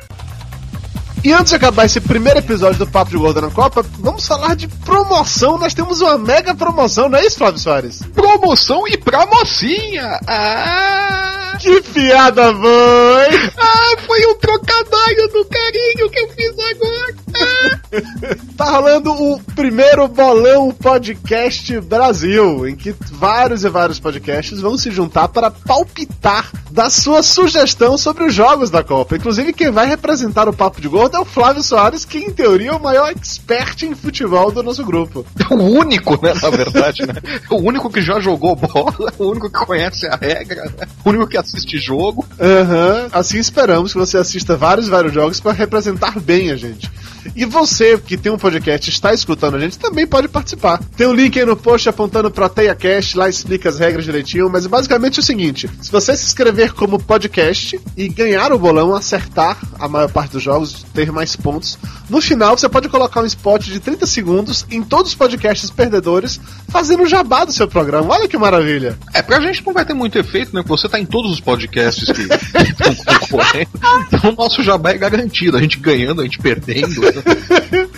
E 1.25 1.33
antes 1.33 1.51
de 1.51 1.57
acabar 1.57 1.87
esse 1.87 2.03
primeiro 2.03 2.39
episódio 2.39 2.79
do 2.79 2.87
Papo 2.87 3.11
de 3.11 3.17
Gordo 3.17 3.41
na 3.41 3.51
Copa, 3.51 3.83
vamos 3.99 4.27
falar 4.27 4.55
de 4.55 4.69
promoção. 4.69 5.57
Nós 5.57 5.73
temos 5.73 6.03
uma 6.03 6.19
mega 6.19 6.55
promoção, 6.55 7.09
não 7.09 7.19
é 7.19 7.25
isso, 7.25 7.39
Flávio 7.39 7.59
Soares? 7.59 8.03
Promoção 8.13 8.87
e 8.87 8.99
pra 8.99 9.25
mocinha! 9.25 10.21
Ah! 10.29 11.54
Que 11.59 11.81
piada 11.81 12.51
hein? 12.51 13.51
Ah, 13.57 13.97
foi 14.07 14.27
um 14.27 14.35
trocadilho 14.37 15.29
do 15.29 15.45
carinho 15.47 16.11
que 16.11 16.19
eu 16.19 16.29
fiz 16.31 16.55
agora! 16.59 17.15
Ah! 17.35 17.81
Tá 18.57 18.71
rolando 18.71 19.11
o 19.13 19.41
primeiro 19.57 20.07
Bolão 20.07 20.71
Podcast 20.71 21.81
Brasil, 21.81 22.69
em 22.69 22.77
que 22.77 22.95
vários 23.11 23.65
e 23.65 23.69
vários 23.69 23.99
podcasts 23.99 24.61
vão 24.61 24.79
se 24.79 24.93
juntar 24.93 25.27
para 25.27 25.51
palpitar 25.51 26.53
da 26.71 26.89
sua 26.89 27.23
sugestão 27.23 27.99
sobre 27.99 28.25
os 28.25 28.35
jogos 28.35 28.71
da 28.71 28.83
Copa. 28.83 29.17
Inclusive, 29.17 29.53
quem 29.53 29.71
vai 29.71 29.87
representar 29.87 30.49
o 30.49 30.53
Papo 30.53 30.81
de 30.81 30.89
Gordo 30.89 31.17
é 31.17 31.21
o 31.21 31.25
Flávio 31.25 31.63
Soares, 31.63 32.05
que 32.05 32.19
em 32.19 32.31
teoria 32.31 32.71
é 32.71 32.75
o 32.75 32.83
maior 32.83 33.11
expert 33.11 33.83
em 33.83 33.95
futebol 33.95 34.51
do 34.53 34.63
nosso 34.63 34.85
grupo. 34.85 35.27
O 35.51 35.55
único, 35.55 36.21
né, 36.25 36.33
na 36.41 36.51
verdade, 36.51 37.07
né? 37.07 37.15
O 37.51 37.57
único 37.57 37.91
que 37.91 38.03
já 38.03 38.19
jogou 38.19 38.57
bola, 38.57 39.13
o 39.19 39.25
único 39.31 39.51
que 39.51 39.65
conhece 39.65 40.07
a 40.07 40.17
regra, 40.17 40.65
né? 40.65 40.87
o 41.05 41.11
único 41.11 41.27
que 41.27 41.37
assiste 41.45 41.79
jogo. 41.79 42.27
Aham. 42.41 43.09
Assim 43.13 43.39
esperamos 43.39 43.93
que 43.93 43.99
você 43.99 44.19
assista 44.19 44.57
vários, 44.57 44.89
vários 44.89 45.13
jogos 45.13 45.41
para 45.41 45.53
representar 45.53 46.19
bem 46.19 46.51
a 46.51 46.57
gente. 46.57 46.91
E 47.35 47.45
você 47.45 47.99
que 47.99 48.17
tem 48.17 48.33
um 48.33 48.39
podcast 48.39 48.91
está 48.91 49.13
escutando 49.13 49.55
a 49.57 49.59
gente 49.59 49.79
também 49.79 50.07
pode 50.07 50.29
participar. 50.29 50.81
Tem 50.97 51.07
um 51.07 51.13
link 51.13 51.39
aí 51.39 51.45
no 51.45 51.57
post 51.57 51.89
apontando 51.89 52.31
pro 52.31 52.49
TeiaCast, 52.49 53.17
lá 53.17 53.29
explica 53.29 53.69
as 53.69 53.79
regras 53.79 54.05
direitinho, 54.05 54.51
mas 54.51 54.67
basicamente 54.67 55.19
é 55.19 55.21
o 55.21 55.25
seguinte: 55.25 55.71
se 55.81 55.91
você 55.91 56.17
se 56.17 56.27
inscrever 56.27 56.73
como 56.73 56.99
podcast 56.99 57.81
e 57.97 58.09
ganhar 58.09 58.53
o 58.53 58.59
bolão, 58.59 58.95
acertar 58.95 59.59
a 59.79 59.89
maior 59.89 60.11
parte 60.11 60.33
dos 60.33 60.43
jogos, 60.43 60.85
ter 60.95 61.11
mais 61.13 61.37
pontos, 61.37 61.79
no 62.09 62.21
final 62.21 62.57
você 62.57 62.69
pode 62.69 62.89
colocar 62.89 63.23
um 63.23 63.27
spot 63.27 63.65
de 63.65 63.81
30 63.81 64.07
segundos 64.07 64.67
em 64.71 64.83
todos 64.83 65.13
os 65.13 65.17
podcasts 65.17 65.71
perdedores, 65.71 66.41
fazendo 66.69 67.07
jabá 67.07 67.45
do 67.45 67.53
seu 67.53 67.69
programa. 67.69 68.15
Olha 68.15 68.29
que 68.29 68.37
maravilha! 68.37 68.99
É, 69.13 69.23
pra 69.23 69.41
gente 69.41 69.65
não 69.65 69.73
vai 69.73 69.85
ter 69.85 69.95
muito 69.95 70.19
efeito, 70.19 70.55
né? 70.55 70.63
Porque 70.63 70.81
você 70.81 70.89
tá 70.89 70.99
em 70.99 71.07
todos 71.07 71.33
os 71.33 71.41
podcasts 71.41 72.05
que 72.05 72.23
estão 72.63 72.95
concorrendo. 73.19 73.71
Então 74.09 74.31
o 74.31 74.35
nosso 74.35 74.63
jabá 74.63 74.91
é 74.91 74.99
garantido. 74.99 75.57
A 75.57 75.61
gente 75.61 75.79
ganhando, 75.79 76.21
a 76.21 76.25
gente 76.25 76.39
perdendo. 76.39 77.01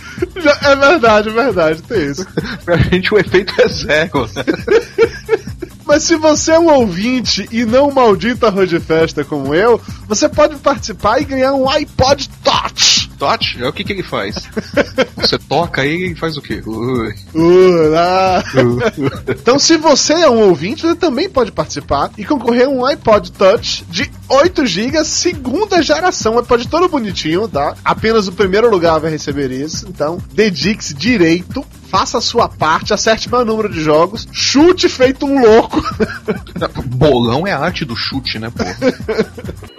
É 0.63 0.77
verdade, 0.77 1.29
é 1.29 1.33
verdade, 1.33 1.83
tem 1.83 2.11
isso. 2.11 2.27
Pra 2.65 2.77
gente 2.77 3.13
o 3.13 3.19
efeito 3.19 3.53
é 3.61 3.69
zero. 3.69 4.31
né? 4.35 4.45
Mas 5.87 6.03
se 6.03 6.17
você 6.17 6.53
é 6.53 6.59
um 6.59 6.69
ouvinte 6.69 7.49
e 7.53 7.65
não 7.65 7.89
um 7.89 7.93
maldito 7.93 8.45
arroz 8.45 8.69
de 8.69 8.81
festa 8.81 9.25
como 9.25 9.55
eu, 9.55 9.81
você 10.09 10.29
pode 10.29 10.57
participar 10.57 11.21
e 11.21 11.25
ganhar 11.25 11.53
um 11.53 11.69
iPod 11.69 12.29
Touch. 12.43 12.66
Totti, 13.17 13.63
é 13.63 13.69
o 13.69 13.73
que, 13.73 13.85
que 13.85 13.93
ele 13.93 14.03
faz? 14.03 14.49
Você 15.17 15.39
toca 15.39 15.83
aí 15.83 16.13
e 16.13 16.15
faz 16.15 16.37
o 16.37 16.43
quê? 16.43 16.63
Ui. 16.65 17.15
Uh, 17.35 17.91
lá. 17.91 18.43
então, 19.29 19.59
se 19.59 19.77
você 19.77 20.13
é 20.13 20.31
um 20.31 20.49
ouvinte, 20.49 20.83
você 20.83 20.95
também 20.95 21.29
pode 21.29 21.51
participar 21.51 22.11
e 22.17 22.25
concorrer 22.25 22.67
a 22.67 22.71
um 22.71 22.85
iPod 22.85 23.33
Touch 23.33 23.85
de 23.89 24.11
8 24.29 24.67
GB, 24.67 25.05
segunda 25.05 25.83
geração. 25.83 26.35
Um 26.35 26.39
iPod 26.39 26.69
todo 26.69 26.89
bonitinho, 26.89 27.49
tá? 27.49 27.75
Apenas 27.85 28.29
o 28.29 28.33
primeiro 28.33 28.71
lugar 28.71 28.99
vai 28.99 29.11
receber 29.11 29.51
isso. 29.51 29.87
Então, 29.89 30.19
dedique-se 30.33 30.95
direito. 30.95 31.65
Faça 31.89 32.19
a 32.19 32.21
sua 32.21 32.49
parte, 32.49 32.93
acerte 32.93 33.29
o 33.29 33.31
maior 33.31 33.45
número 33.45 33.73
de 33.73 33.81
jogos, 33.81 34.27
chute 34.33 34.89
feito 34.89 35.25
um 35.25 35.41
louco. 35.41 35.81
Bolão 36.87 37.47
é 37.47 37.53
a 37.53 37.61
arte 37.61 37.85
do 37.85 37.95
chute, 37.95 38.39
né, 38.39 38.51
pô? 38.51 38.65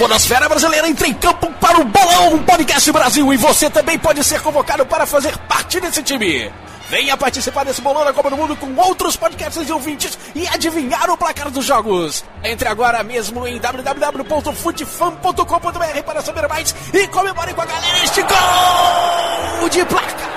Podosfera 0.00 0.48
Brasileira 0.48 0.88
entra 0.88 1.06
em 1.06 1.12
campo 1.12 1.52
para 1.60 1.78
o 1.78 1.84
Bolão 1.84 2.42
Podcast 2.42 2.90
Brasil 2.90 3.34
e 3.34 3.36
você 3.36 3.68
também 3.68 3.98
pode 3.98 4.24
ser 4.24 4.40
convocado 4.40 4.86
para 4.86 5.04
fazer 5.04 5.36
parte 5.40 5.78
desse 5.78 6.02
time. 6.02 6.50
Venha 6.88 7.18
participar 7.18 7.64
desse 7.64 7.82
bolão 7.82 8.02
da 8.02 8.10
Copa 8.10 8.30
do 8.30 8.36
Mundo 8.38 8.56
com 8.56 8.74
outros 8.76 9.14
podcasts 9.14 9.68
e 9.68 9.70
ouvintes 9.70 10.18
e 10.34 10.48
adivinhar 10.48 11.10
o 11.10 11.18
placar 11.18 11.50
dos 11.50 11.66
jogos. 11.66 12.24
Entre 12.42 12.66
agora 12.66 13.02
mesmo 13.02 13.46
em 13.46 13.58
www.futefan.com.br 13.58 16.02
para 16.06 16.22
saber 16.22 16.48
mais 16.48 16.74
e 16.94 17.06
comemore 17.08 17.52
com 17.52 17.60
a 17.60 17.66
galera 17.66 18.02
este 18.02 18.22
gol 18.22 19.68
de 19.68 19.84
placa. 19.84 20.30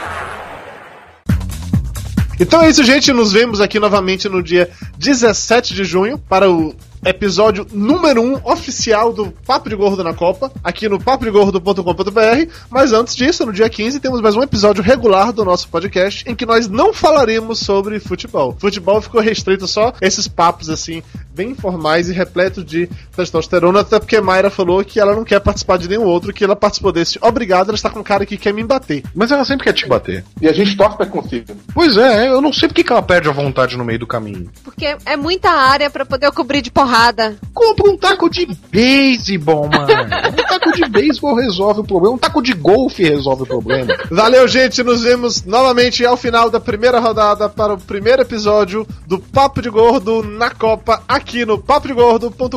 Então 2.38 2.62
é 2.62 2.70
isso, 2.70 2.84
gente. 2.84 3.14
Nos 3.14 3.32
vemos 3.32 3.62
aqui 3.62 3.80
novamente 3.80 4.28
no 4.28 4.44
dia 4.44 4.70
17 4.98 5.74
de 5.74 5.86
junho 5.86 6.18
para 6.18 6.52
o 6.52 6.76
episódio 7.06 7.66
número 7.72 8.22
1 8.22 8.42
oficial 8.44 9.14
do 9.14 9.32
Papo 9.46 9.70
de 9.70 9.76
Gordo 9.76 10.04
na 10.04 10.14
Copa, 10.14 10.52
aqui 10.64 10.88
no 10.88 11.00
papodegordo.com.br. 11.00 12.52
Mas 12.70 12.94
antes 12.94 13.16
disso, 13.16 13.46
no 13.46 13.54
dia 13.54 13.70
15, 13.70 14.00
temos 14.00 14.22
mais 14.22 14.36
um 14.36 14.42
episódio 14.42 14.84
regular 14.84 15.32
do 15.32 15.46
nosso 15.46 15.68
podcast 15.68 16.24
em 16.28 16.36
que 16.36 16.46
nós 16.46 16.68
não 16.68 16.94
falaremos 16.94 17.60
sobre 17.60 18.00
futebol. 18.00 18.56
Futebol 18.60 19.02
ficou 19.02 19.22
restrito 19.22 19.68
só 19.68 19.94
esses 20.02 20.28
papos 20.28 20.70
assim, 20.70 21.04
bem 21.34 21.52
informais 21.52 22.10
e 22.10 22.14
repletos 22.14 22.64
de 22.66 22.90
testosterona, 23.16 23.82
até 23.82 24.00
porque 24.00 24.22
Mayra 24.22 24.50
falou 24.50 24.84
que 24.84 25.00
ela 25.00 25.16
não 25.16 25.24
quer 25.24 25.40
participar 25.40 25.78
de 25.78 25.90
nenhum 25.90 26.04
outro, 26.04 26.34
que 26.34 26.44
ela 26.44 26.56
participou 26.56 26.92
desse. 26.92 27.18
Obrigado, 27.22 27.70
ela 27.70 27.76
está 27.76 27.90
com 27.90 28.00
um 28.00 28.04
cara 28.04 28.26
que 28.26 28.38
quer 28.38 28.54
me 28.54 28.64
bater. 28.64 29.04
Mas 29.16 29.32
ela 29.32 29.44
sempre 29.44 29.66
quer 29.66 29.74
te 29.74 29.88
bater. 29.88 30.24
E 30.42 30.48
a 30.48 30.54
gente 30.54 30.78
torce 30.78 30.98
pra 30.98 31.06
consiga. 31.06 31.56
Pois 31.74 31.98
é, 31.98 32.30
eu 32.30 32.42
não 32.42 32.54
sei 32.54 32.68
porque 32.68 32.84
que 32.84 32.92
ela 32.92 33.02
perde 33.02 33.30
a 33.30 33.32
vontade 33.32 33.78
no 33.78 33.86
meio 33.86 34.00
do 34.00 34.08
caminho. 34.08 34.50
Porque 34.64 34.96
é 35.06 35.18
muita 35.18 35.50
área 35.50 35.90
pra 35.90 36.06
poder 36.06 36.28
eu 36.28 36.34
cobrir 36.34 36.62
de 36.62 36.72
porrada. 36.72 37.36
Compra 37.54 37.90
um 37.90 37.98
taco 37.98 38.30
de 38.30 38.48
beisebol, 38.72 39.68
mano. 39.68 39.88
Um 39.88 40.44
taco 40.48 40.72
de 40.74 40.88
beisebol 40.88 41.36
resolve 41.36 41.82
o 41.82 41.84
problema. 41.84 42.16
Um 42.16 42.20
taco 42.20 42.42
de 42.42 42.54
golfe 42.54 43.04
resolve 43.04 43.44
o 43.44 43.48
problema. 43.48 43.96
Valeu, 44.12 44.48
gente. 44.48 44.84
Nos 44.84 45.02
vemos 45.02 45.44
novamente 45.44 46.06
ao 46.06 46.18
final 46.18 46.50
da 46.50 46.60
primeira 46.60 47.00
rodada 47.00 47.50
para 47.50 47.74
o 47.74 47.78
primeiro 47.78 48.22
episódio 48.22 48.88
do 49.08 49.20
Papo 49.20 49.62
de 49.62 49.70
Gordo 49.70 50.24
na 50.24 50.50
Copa 50.50 51.02
aqui 51.08 51.23
aqui 51.24 51.46
no 51.46 51.58
paprigordo.com.br. 51.58 52.54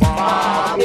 Papo 0.00 0.82